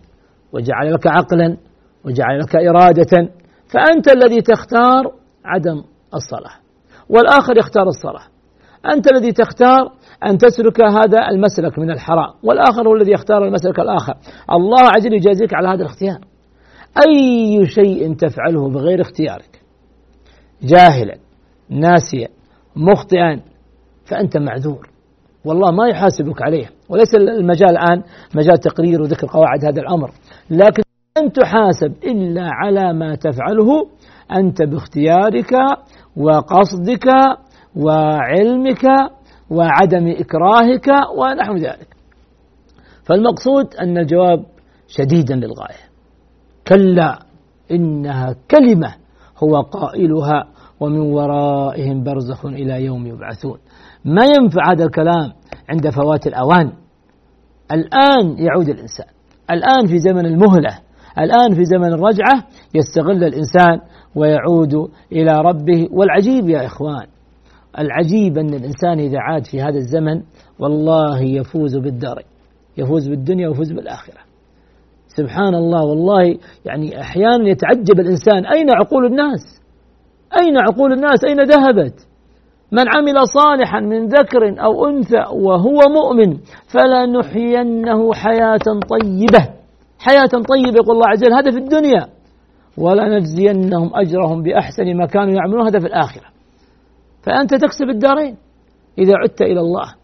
وجعل 0.53 0.93
لك 0.93 1.07
عقلا 1.07 1.57
وجعل 2.05 2.39
لك 2.39 2.55
إرادة 2.55 3.29
فأنت 3.67 4.07
الذي 4.07 4.41
تختار 4.41 5.13
عدم 5.45 5.83
الصلاة. 6.13 6.53
والآخر 7.09 7.57
يختار 7.57 7.88
الصلاة. 7.88 8.23
أنت 8.95 9.12
الذي 9.12 9.31
تختار 9.31 9.91
أن 10.25 10.38
تسلك 10.38 10.81
هذا 10.81 11.29
المسلك 11.31 11.79
من 11.79 11.91
الحرام 11.91 12.33
والآخر 12.43 12.88
هو 12.88 12.95
الذي 12.95 13.12
يختار 13.12 13.45
المسلك 13.45 13.79
الآخر. 13.79 14.13
الله 14.51 14.83
عز 14.95 15.07
وجل 15.07 15.13
يجازيك 15.13 15.53
على 15.53 15.67
هذا 15.67 15.81
الاختيار. 15.81 16.19
أي 17.07 17.65
شيء 17.65 18.15
تفعله 18.15 18.69
بغير 18.69 19.01
اختيارك 19.01 19.62
جاهلا 20.63 21.17
ناسيا 21.69 22.27
مخطئا 22.75 23.41
فأنت 24.05 24.38
معذور. 24.38 24.89
والله 25.45 25.71
ما 25.71 25.88
يحاسبك 25.88 26.41
عليه 26.41 26.69
وليس 26.89 27.15
المجال 27.15 27.69
الآن 27.69 28.03
مجال 28.35 28.57
تقرير 28.57 29.01
وذكر 29.01 29.27
قواعد 29.27 29.65
هذا 29.65 29.81
الأمر. 29.81 30.12
لكن 30.49 30.83
لن 31.19 31.32
تحاسب 31.32 32.03
إلا 32.03 32.49
على 32.51 32.93
ما 32.93 33.15
تفعله 33.15 33.88
أنت 34.32 34.62
باختيارك 34.62 35.51
وقصدك 36.17 37.08
وعلمك 37.75 38.86
وعدم 39.49 40.08
إكراهك 40.08 40.88
ونحو 41.17 41.55
ذلك. 41.55 41.88
فالمقصود 43.03 43.75
أن 43.82 43.97
الجواب 43.97 44.45
شديدا 44.88 45.36
للغاية. 45.36 45.89
كلا 46.67 47.19
إنها 47.71 48.36
كلمة 48.51 48.95
هو 49.43 49.62
قائلها 49.62 50.47
ومن 50.79 50.99
ورائهم 50.99 52.03
برزخ 52.03 52.45
إلى 52.45 52.86
يوم 52.86 53.08
يبعثون. 53.08 53.58
ما 54.05 54.25
ينفع 54.25 54.71
هذا 54.71 54.84
الكلام 54.86 55.34
عند 55.69 55.89
فوات 55.89 56.27
الأوان؟ 56.27 56.71
الآن 57.71 58.38
يعود 58.38 58.69
الإنسان. 58.69 59.08
الآن 59.51 59.88
في 59.88 59.99
زمن 59.99 60.25
المهلة. 60.25 60.88
الآن 61.19 61.55
في 61.55 61.65
زمن 61.65 61.93
الرجعة 61.93 62.43
يستغل 62.75 63.23
الإنسان 63.23 63.79
ويعود 64.15 64.73
إلى 65.12 65.41
ربه. 65.41 65.87
والعجيب 65.91 66.50
يا 66.50 66.65
إخوان 66.65 67.06
العجيب 67.79 68.37
أن 68.37 68.54
الإنسان 68.54 69.00
إذا 69.00 69.19
عاد 69.19 69.46
في 69.46 69.62
هذا 69.62 69.77
الزمن 69.77 70.21
والله 70.60 71.21
يفوز 71.21 71.77
بالدار 71.77 72.23
يفوز 72.77 73.10
بالدنيا 73.10 73.48
ويفوز 73.48 73.71
بالآخرة. 73.71 74.19
سبحان 75.08 75.56
الله 75.56 75.83
والله 75.83 76.37
يعني 76.65 77.02
أحيانا 77.02 77.50
يتعجب 77.50 78.00
الإنسان 78.00 78.46
أين 78.46 78.69
عقول 78.71 79.06
الناس؟ 79.06 79.62
أين 80.41 80.58
عقول 80.58 80.93
الناس؟ 80.93 81.25
أين 81.25 81.43
ذهبت؟ 81.43 82.08
من 82.71 82.83
عمل 82.96 83.27
صالحا 83.27 83.79
من 83.79 84.08
ذكر 84.08 84.63
أو 84.63 84.87
أنثى 84.87 85.23
وهو 85.33 85.79
مؤمن 85.89 86.37
فلنحيينه 86.67 88.13
حياة 88.13 88.79
طيبة. 88.89 89.58
حياة 90.00 90.27
طيبة 90.27 90.77
يقول 90.77 90.95
الله 90.95 91.08
عز 91.08 91.23
وجل 91.23 91.33
هذا 91.33 91.52
في 91.52 91.58
الدنيا. 91.58 92.08
ولنجزينهم 92.77 93.91
أجرهم 93.93 94.43
بأحسن 94.43 94.97
ما 94.97 95.06
كانوا 95.06 95.33
يعملون 95.33 95.65
هذا 95.65 95.79
في 95.79 95.87
الآخرة. 95.87 96.25
فأنت 97.23 97.56
تكسب 97.56 97.89
الدارين 97.89 98.37
إذا 98.97 99.13
عدت 99.17 99.41
إلى 99.41 99.60
الله. 99.60 99.95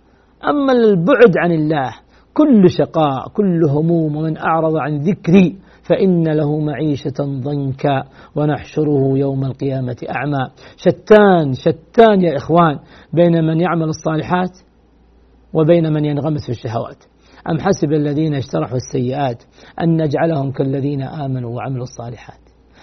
أما 0.49 0.73
البعد 0.73 1.37
عن 1.37 1.51
الله 1.51 1.95
كل 2.33 2.69
شقاء 2.69 3.27
كل 3.33 3.61
هموم 3.69 4.15
ومن 4.15 4.37
أعرض 4.37 4.75
عن 4.75 4.97
ذكري 4.97 5.55
فإن 5.89 6.27
له 6.27 6.59
معيشة 6.59 7.13
ضنكا 7.19 8.03
ونحشره 8.35 9.17
يوم 9.17 9.43
القيامة 9.43 9.97
أعمى. 10.09 10.49
شتان 10.77 11.53
شتان 11.53 12.21
يا 12.21 12.37
إخوان 12.37 12.79
بين 13.13 13.43
من 13.43 13.59
يعمل 13.59 13.89
الصالحات 13.89 14.57
وبين 15.53 15.93
من 15.93 16.05
ينغمس 16.05 16.45
في 16.45 16.51
الشهوات. 16.51 17.03
أم 17.51 17.59
حسب 17.59 17.93
الذين 17.93 18.33
اجترحوا 18.33 18.77
السيئات 18.77 19.43
أن 19.81 20.01
نجعلهم 20.01 20.51
كالذين 20.51 21.01
آمنوا 21.01 21.55
وعملوا 21.55 21.83
الصالحات؟ 21.83 22.39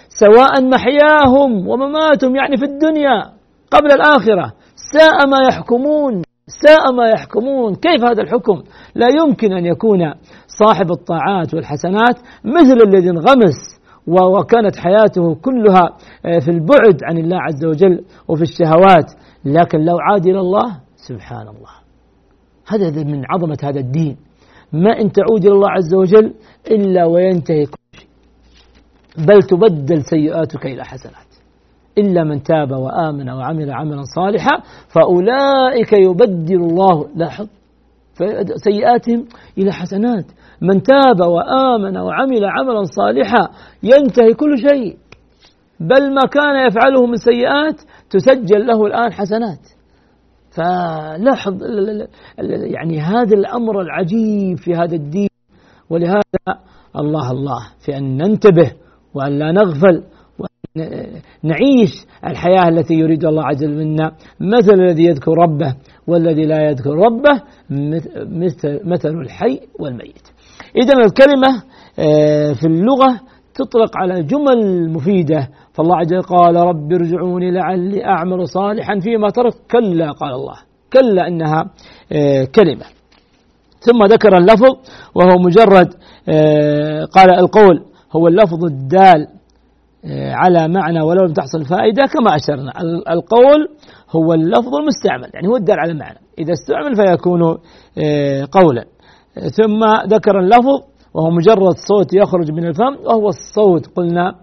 سواء 0.09 0.65
محياهم 0.65 1.69
ومماتهم 1.69 2.37
يعني 2.37 2.57
في 2.57 2.65
الدنيا 2.65 3.23
قبل 3.71 3.93
الآخرة. 3.93 4.53
ساء 4.93 5.29
ما 5.29 5.39
يحكمون 5.49 6.23
ساء 6.47 6.93
ما 6.93 7.09
يحكمون. 7.09 7.75
كيف 7.75 8.05
هذا 8.05 8.23
الحكم؟ 8.23 8.63
لا 8.95 9.09
يمكن 9.09 9.53
أن 9.53 9.67
يكون 9.67 10.15
صاحب 10.47 10.91
الطاعات 10.91 11.55
والحسنات 11.55 12.17
مثل 12.45 12.79
الذي 12.87 13.11
انغمس 13.11 13.81
وكانت 14.07 14.77
حياته 14.77 15.35
كلها 15.35 15.89
آه، 16.27 16.39
في 16.39 16.51
البعد 16.51 17.01
عن 17.05 17.19
الله 17.19 17.37
عز 17.41 17.65
وجل 17.65 18.05
وفي 18.29 18.43
الشهوات. 18.43 19.13
لكن 19.45 19.79
لو 19.79 19.99
عاد 19.99 20.27
إلى 20.27 20.41
الله 20.41 20.81
سبحان 20.97 21.49
الله. 21.49 21.73
هذا 22.67 23.05
من 23.05 23.23
عظمة 23.31 23.59
هذا 23.63 23.81
الدين. 23.81 24.17
ما 24.73 25.01
إن 25.01 25.13
تعود 25.13 25.45
إلى 25.47 25.55
الله 25.55 25.71
عز 25.71 25.95
وجل 25.95 26.35
إلا 26.71 27.05
وينتهي 27.05 27.67
كل 27.67 27.99
شيء. 27.99 28.09
بل 29.27 29.43
تبدل 29.43 30.03
سيئاتك 30.03 30.67
إلى 30.67 30.85
حسنات. 30.85 31.33
إلا 31.99 32.25
من 32.25 32.43
تاب 32.43 32.71
وآمن 32.73 33.31
وعمل 33.31 33.71
عملا 33.71 34.03
صالحا 34.17 34.63
فأولئك 34.89 35.93
يبدل 35.93 36.61
الله 36.61 37.09
لاحظ 37.15 37.47
سيئاتهم 38.65 39.25
إلى 39.59 39.73
حسنات. 39.73 40.25
من 40.63 40.83
تاب 40.83 41.21
وآمن 41.21 41.97
وعمل 41.97 42.45
عملا 42.45 42.83
صالحا 42.85 43.49
ينتهي 43.83 44.35
كل 44.35 44.59
شيء. 44.59 44.97
بل 45.81 46.15
ما 46.15 46.21
كان 46.21 46.67
يفعله 46.67 47.07
من 47.07 47.17
سيئات 47.17 47.81
تسجل 48.11 48.67
له 48.67 48.87
الآن 48.87 49.13
حسنات. 49.13 49.82
فلاحظ 50.57 51.63
يعني 52.75 53.01
هذا 53.01 53.35
الأمر 53.35 53.81
العجيب 53.81 54.59
في 54.59 54.75
هذا 54.75 54.95
الدين. 54.95 55.29
ولهذا 55.91 56.61
الله 56.97 57.31
الله 57.31 57.61
في 57.85 57.97
أن 57.97 58.17
ننتبه 58.17 58.73
وأن 59.15 59.39
لا 59.39 59.53
نغفل 59.53 60.03
نعيش 61.43 62.07
الحياة 62.27 62.69
التي 62.69 62.95
يريد 62.95 63.25
الله 63.25 63.45
عز 63.45 63.65
وجل 63.65 63.75
منا. 63.75 64.13
مثل 64.41 64.73
الذي 64.81 65.05
يذكر 65.05 65.33
ربه 65.39 65.77
والذي 66.07 66.47
لا 66.47 66.69
يذكر 66.71 66.91
ربه 66.91 67.43
مثل, 68.21 68.81
مثل 68.85 69.09
الحي 69.09 69.61
والميت. 69.79 70.29
إذا 70.77 70.95
الكلمة 71.05 71.63
آه، 71.99 72.53
في 72.53 72.67
اللغة 72.67 73.21
تطلق 73.55 73.97
على 73.97 74.23
جمل 74.23 74.91
مفيدة. 74.91 75.49
فالله 75.75 75.97
عز 75.97 76.13
وجل 76.13 76.23
قال 76.23 76.57
رب 76.57 76.93
ارجعوني 76.93 77.51
لعلي 77.51 78.05
أعمل 78.05 78.49
صالحا 78.49 78.99
فيما 79.01 79.29
ترك. 79.31 79.55
كلا 79.71 80.11
قال 80.11 80.33
الله. 80.35 80.57
كلا 80.93 81.29
إنها 81.29 81.71
آه، 82.13 82.45
كلمة. 82.45 82.85
ثم 83.81 84.05
ذكر 84.05 84.39
اللفظ 84.39 84.77
وهو 85.15 85.39
مجرد 85.39 85.95
آه، 86.29 87.05
قال 87.05 87.31
القول. 87.39 87.85
هو 88.17 88.29
اللفظ 88.29 88.65
الدال 88.65 89.27
آه، 90.05 90.33
على 90.33 90.69
معنى 90.69 91.01
ولو 91.01 91.25
لم 91.25 91.33
تحصل 91.33 91.65
فائدة 91.65 92.03
كما 92.03 92.37
أشرنا. 92.37 92.73
القول 93.11 93.69
هو 94.11 94.33
اللفظ 94.33 94.75
المستعمل 94.75 95.31
يعني 95.35 95.49
هو 95.49 95.57
الدال 95.57 95.81
على 95.81 95.95
معنى 95.95 96.19
إذا 96.39 96.53
استعمل 96.53 96.97
فيكون 96.97 97.43
قولا. 98.53 98.85
ثم 99.35 99.85
ذكر 100.07 100.39
اللفظ 100.41 100.83
وهو 101.15 101.31
مجرد 101.31 101.75
صوت 101.89 102.15
يخرج 102.15 102.53
من 102.53 102.67
الفم 102.67 102.97
وهو 103.05 103.29
الصوت. 103.29 103.87
قلنا 103.97 104.35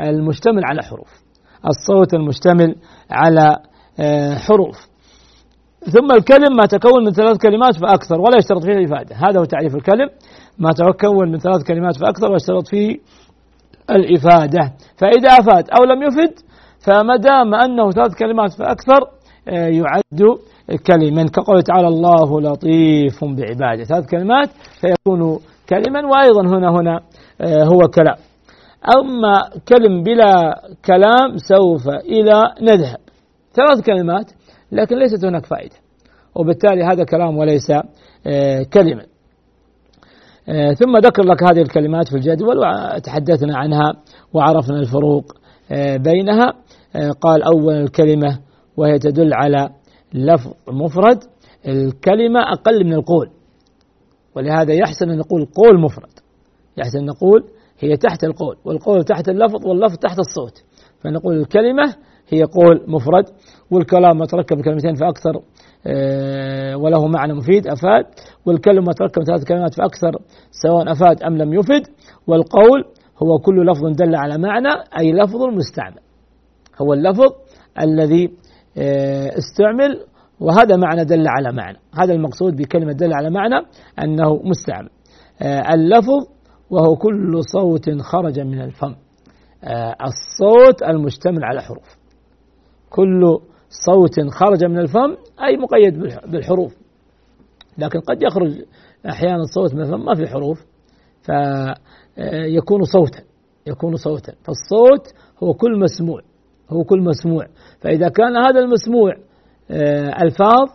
المشتمل 0.00 0.64
على 0.64 0.82
حروف. 0.82 1.28
الصوت 1.66 2.14
المشتمل 2.14 2.76
على 3.10 3.56
آه، 4.00 4.34
حروف. 4.34 4.88
ثم 5.80 6.12
الكلم 6.12 6.56
ما 6.56 6.66
تكون 6.66 7.04
من 7.04 7.10
ثلاث 7.10 7.36
كلمات 7.36 7.76
فأكثر 7.76 8.20
ولا 8.20 8.38
يشترط 8.38 8.62
فيه 8.64 8.72
الإفادة 8.72 9.16
هذا 9.16 9.40
هو 9.40 9.44
تعريف 9.44 9.74
الكلم. 9.74 10.08
ما 10.58 10.70
تكون 10.70 11.32
من 11.32 11.38
ثلاث 11.38 11.62
كلمات 11.66 11.96
فأكثر 11.96 12.26
ولا 12.26 12.36
يشترط 12.36 12.68
فيه 12.68 12.96
الإفادة. 13.90 14.72
فإذا 14.96 15.28
أفاد 15.28 15.64
أو 15.70 15.84
لم 15.84 16.02
يفد 16.02 16.34
فما 16.86 17.16
دام 17.16 17.54
أنه 17.54 17.90
ثلاث 17.90 18.14
كلمات 18.18 18.52
فأكثر 18.52 19.00
آه، 19.48 19.68
يعد 19.68 20.38
كلما. 20.86 21.26
كقوله 21.28 21.60
تعالى 21.60 21.88
الله 21.88 22.40
لطيف 22.40 23.24
بعباده. 23.24 23.84
ثلاث 23.84 24.10
كلمات 24.10 24.48
فيكون 24.80 25.38
كلما 25.68 26.06
وأيضا 26.06 26.58
هنا 26.58 26.70
هنا 26.70 27.00
آه، 27.40 27.64
هو 27.64 27.78
كلام. 27.94 28.27
أما 28.96 29.50
كلم 29.68 30.02
بلا 30.02 30.62
كلام 30.84 31.36
سوف 31.36 31.88
إلى 31.88 32.54
نذهب. 32.62 32.98
ثلاث 33.52 33.80
كلمات 33.86 34.30
لكن 34.72 34.98
ليست 34.98 35.24
هناك 35.24 35.46
فائدة. 35.46 35.76
وبالتالي 36.34 36.84
هذا 36.84 37.04
كلام 37.04 37.36
وليس 37.36 37.70
آه، 38.26 38.62
كلمة. 38.62 39.04
آه، 40.48 40.72
ثم 40.72 40.96
ذكر 40.96 41.22
لك 41.22 41.42
هذه 41.42 41.62
الكلمات 41.62 42.08
في 42.08 42.16
الجدول 42.16 42.58
وتحدثنا 42.58 43.58
عنها 43.58 43.92
وعرفنا 44.32 44.78
الفروق 44.78 45.32
بينها. 45.96 46.52
قال 47.20 47.42
أول 47.42 47.74
الكلمة 47.74 48.38
وهي 48.76 48.98
تدل 48.98 49.34
على 49.34 49.70
لفظ 50.14 50.52
مفرد 50.68 51.18
الكلمة 51.68 52.40
أقل 52.52 52.84
من 52.84 52.92
القول. 52.92 53.30
ولهذا 54.36 54.72
يحسن 54.72 55.10
أن 55.10 55.18
نقول 55.18 55.44
قول 55.44 55.80
مفرد. 55.80 56.10
يحسن 56.76 56.98
أن 56.98 57.04
نقول 57.04 57.44
هي 57.78 57.96
تحت 57.96 58.24
القول 58.24 58.56
والقول 58.64 59.04
تحت 59.04 59.28
اللفظ 59.28 59.66
واللفظ 59.66 59.96
تحت 59.96 60.18
الصوت. 60.18 60.62
فنقول 61.00 61.36
الكلمة 61.36 61.94
هي 62.28 62.42
قول 62.42 62.84
مفرد 62.88 63.24
والكلام 63.70 64.18
متركب 64.18 64.60
كلمتين 64.60 64.94
فأكثر 64.94 65.42
آه، 65.86 66.76
وله 66.76 67.06
معنى 67.06 67.34
مفيد 67.34 67.66
أفاد. 67.66 68.04
والكلمة 68.46 68.80
متركب 68.80 69.22
ثلاث 69.22 69.44
كلمات 69.44 69.74
فأكثر 69.74 70.18
سواء 70.50 70.92
أفاد 70.92 71.22
أم 71.22 71.36
لم 71.36 71.54
يفد. 71.54 71.82
والقول 72.26 72.84
هو 73.22 73.38
كل 73.38 73.66
لفظ 73.66 73.86
دل 73.86 74.14
على 74.14 74.38
معنى 74.38 74.68
أي 75.00 75.12
لفظ 75.12 75.42
مستعمل. 75.42 76.00
هو 76.82 76.92
اللفظ 76.92 77.32
الذي 77.82 78.30
آه، 78.78 79.38
استعمل 79.38 80.04
وهذا 80.40 80.76
معنى 80.76 81.04
دل 81.04 81.24
على 81.28 81.52
معنى. 81.52 81.78
هذا 81.94 82.14
المقصود 82.14 82.56
بكلمة 82.56 82.92
دل 82.92 83.12
على 83.12 83.30
معنى 83.30 83.66
أنه 84.04 84.42
مستعمل. 84.44 84.90
آه، 85.42 85.74
اللفظ 85.74 86.37
وهو 86.70 86.96
كل 86.96 87.40
صوت 87.52 87.90
خرج 88.00 88.40
من 88.40 88.60
الفم. 88.60 88.94
آه، 89.64 89.96
الصوت 90.02 90.82
المشتمل 90.82 91.44
على 91.44 91.62
حروف. 91.62 91.98
كل 92.90 93.38
صوت 93.86 94.20
خرج 94.30 94.64
من 94.64 94.78
الفم 94.78 95.16
أي 95.46 95.56
مقيد 95.56 95.98
بالحروف. 96.30 96.76
لكن 97.78 98.00
قد 98.00 98.22
يخرج 98.22 98.64
أحيانا 99.08 99.42
صوت 99.54 99.74
من 99.74 99.80
الفم 99.80 100.04
ما 100.04 100.14
في 100.14 100.26
حروف. 100.26 100.66
فيكون 101.22 102.82
صوتا 102.82 103.22
يكون 103.66 103.96
صوتا. 103.96 104.32
فالصوت 104.32 105.14
هو 105.42 105.54
كل 105.54 105.80
مسموع 105.80 106.20
هو 106.70 106.84
كل 106.84 107.00
مسموع. 107.00 107.46
فإذا 107.80 108.08
كان 108.08 108.36
هذا 108.36 108.60
المسموع 108.60 109.12
آه، 109.70 110.22
ألفاظ 110.22 110.68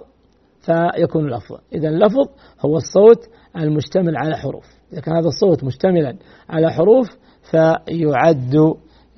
فيكون 0.60 1.26
الأفضل 1.26 1.60
إذا 1.74 1.89
اللفظ 1.89 2.30
هو 2.66 2.78
الصوت 2.78 3.30
المشتمل 3.58 4.18
على 4.18 4.38
حروف. 4.38 4.66
إذا 4.94 5.02
كان 5.02 5.16
هذا 5.16 5.28
الصوت 5.28 5.64
مشتملا 5.64 6.16
على 6.50 6.72
حروف 6.72 7.08
فيعد 7.52 8.56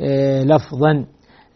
آه، 0.02 0.44
لفظا. 0.44 1.06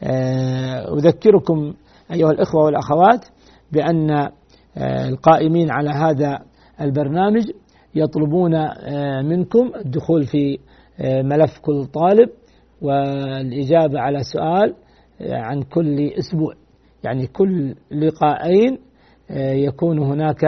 آه، 0.03 0.93
أذكركم 0.93 1.73
أيها 2.11 2.31
الإخوة 2.31 2.63
والأخوات 2.63 3.25
بأن 3.71 4.29
القائمين 4.77 5.71
على 5.71 5.89
هذا 5.89 6.39
البرنامج 6.81 7.43
يطلبون 7.95 8.51
منكم 9.25 9.71
الدخول 9.85 10.25
في 10.25 10.57
ملف 11.03 11.59
كل 11.61 11.85
طالب 11.85 12.29
والإجابة 12.81 13.99
على 13.99 14.19
سؤال 14.23 14.75
عن 15.21 15.61
كل 15.61 16.11
أسبوع. 16.19 16.53
يعني 17.03 17.27
كل 17.27 17.75
لقاءين 17.91 18.79
آه، 19.31 19.51
يكون 19.51 19.99
هناك 19.99 20.43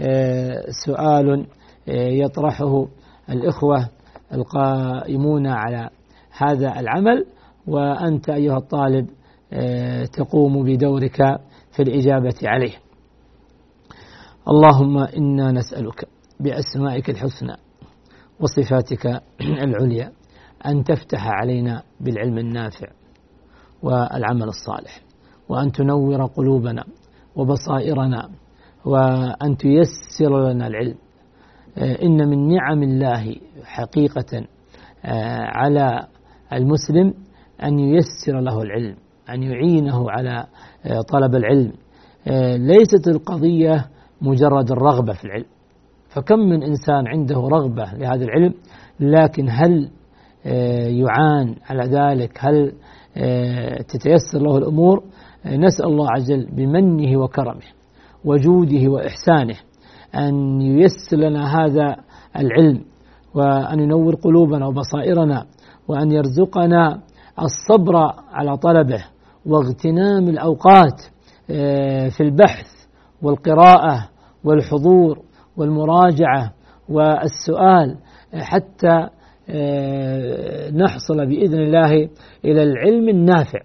آه، 0.00 0.64
سؤال 0.86 1.46
آه، 1.88 2.08
يطرحه. 2.08 2.86
الإخوة 3.30 3.88
القائمون 4.32 5.46
على 5.46 5.90
هذا 6.38 6.80
العمل 6.80 7.26
وأنت 7.66 8.30
أيها 8.30 8.56
الطالب 8.56 9.06
تقوم 10.12 10.64
بدورك 10.64 11.16
في 11.72 11.82
الإجابة 11.82 12.34
عليه. 12.44 12.74
اللهم 14.48 14.98
إنا 14.98 15.52
نسألك 15.52 16.08
بأسمائك 16.40 17.10
الحسنى 17.10 17.56
وصفاتك 18.40 19.06
العليا 19.66 20.12
أن 20.66 20.84
تفتح 20.84 21.26
علينا 21.26 21.82
بالعلم 22.00 22.38
النافع 22.38 22.86
والعمل 23.82 24.48
الصالح 24.48 25.00
وأن 25.48 25.72
تنور 25.72 26.26
قلوبنا 26.26 26.84
وبصائرنا 27.36 28.30
وأن 28.84 29.56
تيسر 29.56 30.50
لنا 30.50 30.66
العلم 30.66 30.94
آه، 30.94 31.01
إن 31.78 32.28
من 32.28 32.48
نعم 32.48 32.82
الله 32.82 33.36
حقيقة 33.64 34.44
آه، 35.04 35.38
على 35.40 36.06
المسلم 36.52 37.14
أن 37.64 37.78
ييسر 37.78 38.40
له 38.40 38.62
العلم 38.62 38.96
أن 39.30 39.42
يعينه 39.42 40.10
على 40.10 40.46
آه، 40.86 41.00
طلب 41.08 41.34
العلم. 41.34 41.72
ليست 42.56 43.08
القضية 43.08 43.86
مجرد 44.20 44.72
الرغبة 44.72 45.12
في 45.12 45.24
العلم. 45.24 45.44
فكم 46.08 46.38
من 46.38 46.62
إنسان 46.62 47.08
عنده 47.08 47.36
رغبة 47.36 47.84
لهذا 47.92 48.24
العلم 48.24 48.54
لكن 49.00 49.46
هل 49.50 49.90
آه، 50.46 50.86
يعان 50.86 51.54
على 51.70 51.82
ذلك؟ 51.84 52.38
هل 52.38 52.72
آه، 53.16 53.82
تتيسر 53.82 54.38
له 54.38 54.58
الأمور؟ 54.58 55.04
نسأل 55.46 55.86
الله 55.86 56.06
عز 56.10 56.32
وجل 56.32 56.46
بمنه 56.52 57.20
وكرمه 57.20 57.62
وجوده 58.24 58.88
وإحسانه. 58.88 59.56
أن 60.14 60.60
ييسر 60.60 61.16
لنا 61.16 61.60
هذا 61.60 61.96
العلم 62.36 62.84
وأن 63.34 63.80
ينور 63.80 64.14
قلوبنا 64.14 64.66
وبصائرنا 64.66 65.46
وأن 65.88 66.12
يرزقنا 66.12 67.00
الصبر 67.42 67.96
على 68.32 68.56
طلبه 68.56 69.04
واغتنام 69.46 70.28
الأوقات 70.28 71.02
آه، 71.50 72.08
في 72.08 72.22
البحث 72.22 72.66
والقراءة 73.22 74.08
والحضور 74.44 75.18
والمراجعة 75.56 76.52
والسؤال 76.88 77.96
حتى 78.34 79.08
آه، 79.50 80.70
نحصل 80.70 81.26
بإذن 81.26 81.58
الله 81.58 82.08
إلى 82.44 82.62
العلم 82.62 83.08
النافع 83.08 83.60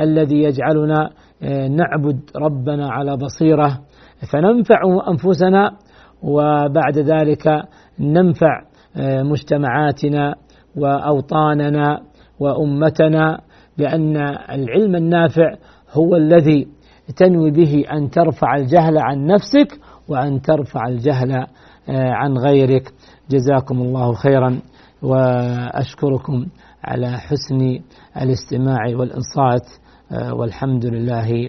الذي 0.00 0.42
يجعلنا 0.42 1.10
آه، 1.42 1.68
نعبد 1.68 2.20
ربنا 2.36 2.88
على 2.90 3.16
بصيرة 3.16 3.80
فننفع 4.30 4.80
أنفسنا 5.08 5.70
وبعد 6.22 6.98
ذلك 6.98 7.48
ننفع 8.00 8.62
مجتمعاتنا 9.22 10.34
وأوطاننا 10.76 12.00
وأمتنا 12.40 13.40
لأن 13.78 14.16
العلم 14.50 14.96
النافع 14.96 15.54
هو 15.92 16.16
الذي 16.16 16.68
تنوي 17.16 17.50
به 17.50 17.84
أن 17.92 18.10
ترفع 18.10 18.56
الجهل 18.56 18.98
عن 18.98 19.26
نفسك 19.26 19.80
وأن 20.08 20.40
ترفع 20.42 20.88
الجهل 20.88 21.32
آه، 21.32 21.46
عن 21.88 22.38
غيرك. 22.38 22.92
جزاكم 23.30 23.80
الله 23.82 24.12
خيرا 24.12 24.60
وأشكركم 25.02 26.46
على 26.84 27.18
حسن 27.18 27.78
الاستماع 28.22 28.86
والإنصات 28.86 29.66
آه، 30.12 30.34
والحمد 30.34 30.86
لله 30.86 31.48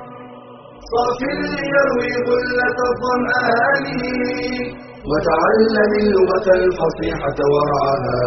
صاف 0.91 1.19
ليروي 1.53 2.13
غلة 2.27 2.77
الظمآن 2.91 3.85
وتعلم 5.09 5.91
اللغة 6.03 6.47
الفصيحة 6.61 7.39
ورعاها 7.53 8.23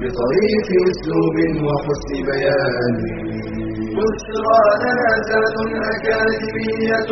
بطريف 0.00 0.68
أسلوب 0.90 1.36
وحسن 1.66 2.12
بيان. 2.28 2.96
بشرى 3.96 4.62
لنا 4.82 5.10
ذات 5.28 5.56
أكاديمية 5.92 7.10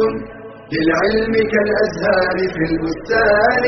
للعلم 0.73 1.35
كالأزهار 1.53 2.37
في 2.55 2.63
البستان. 2.71 3.65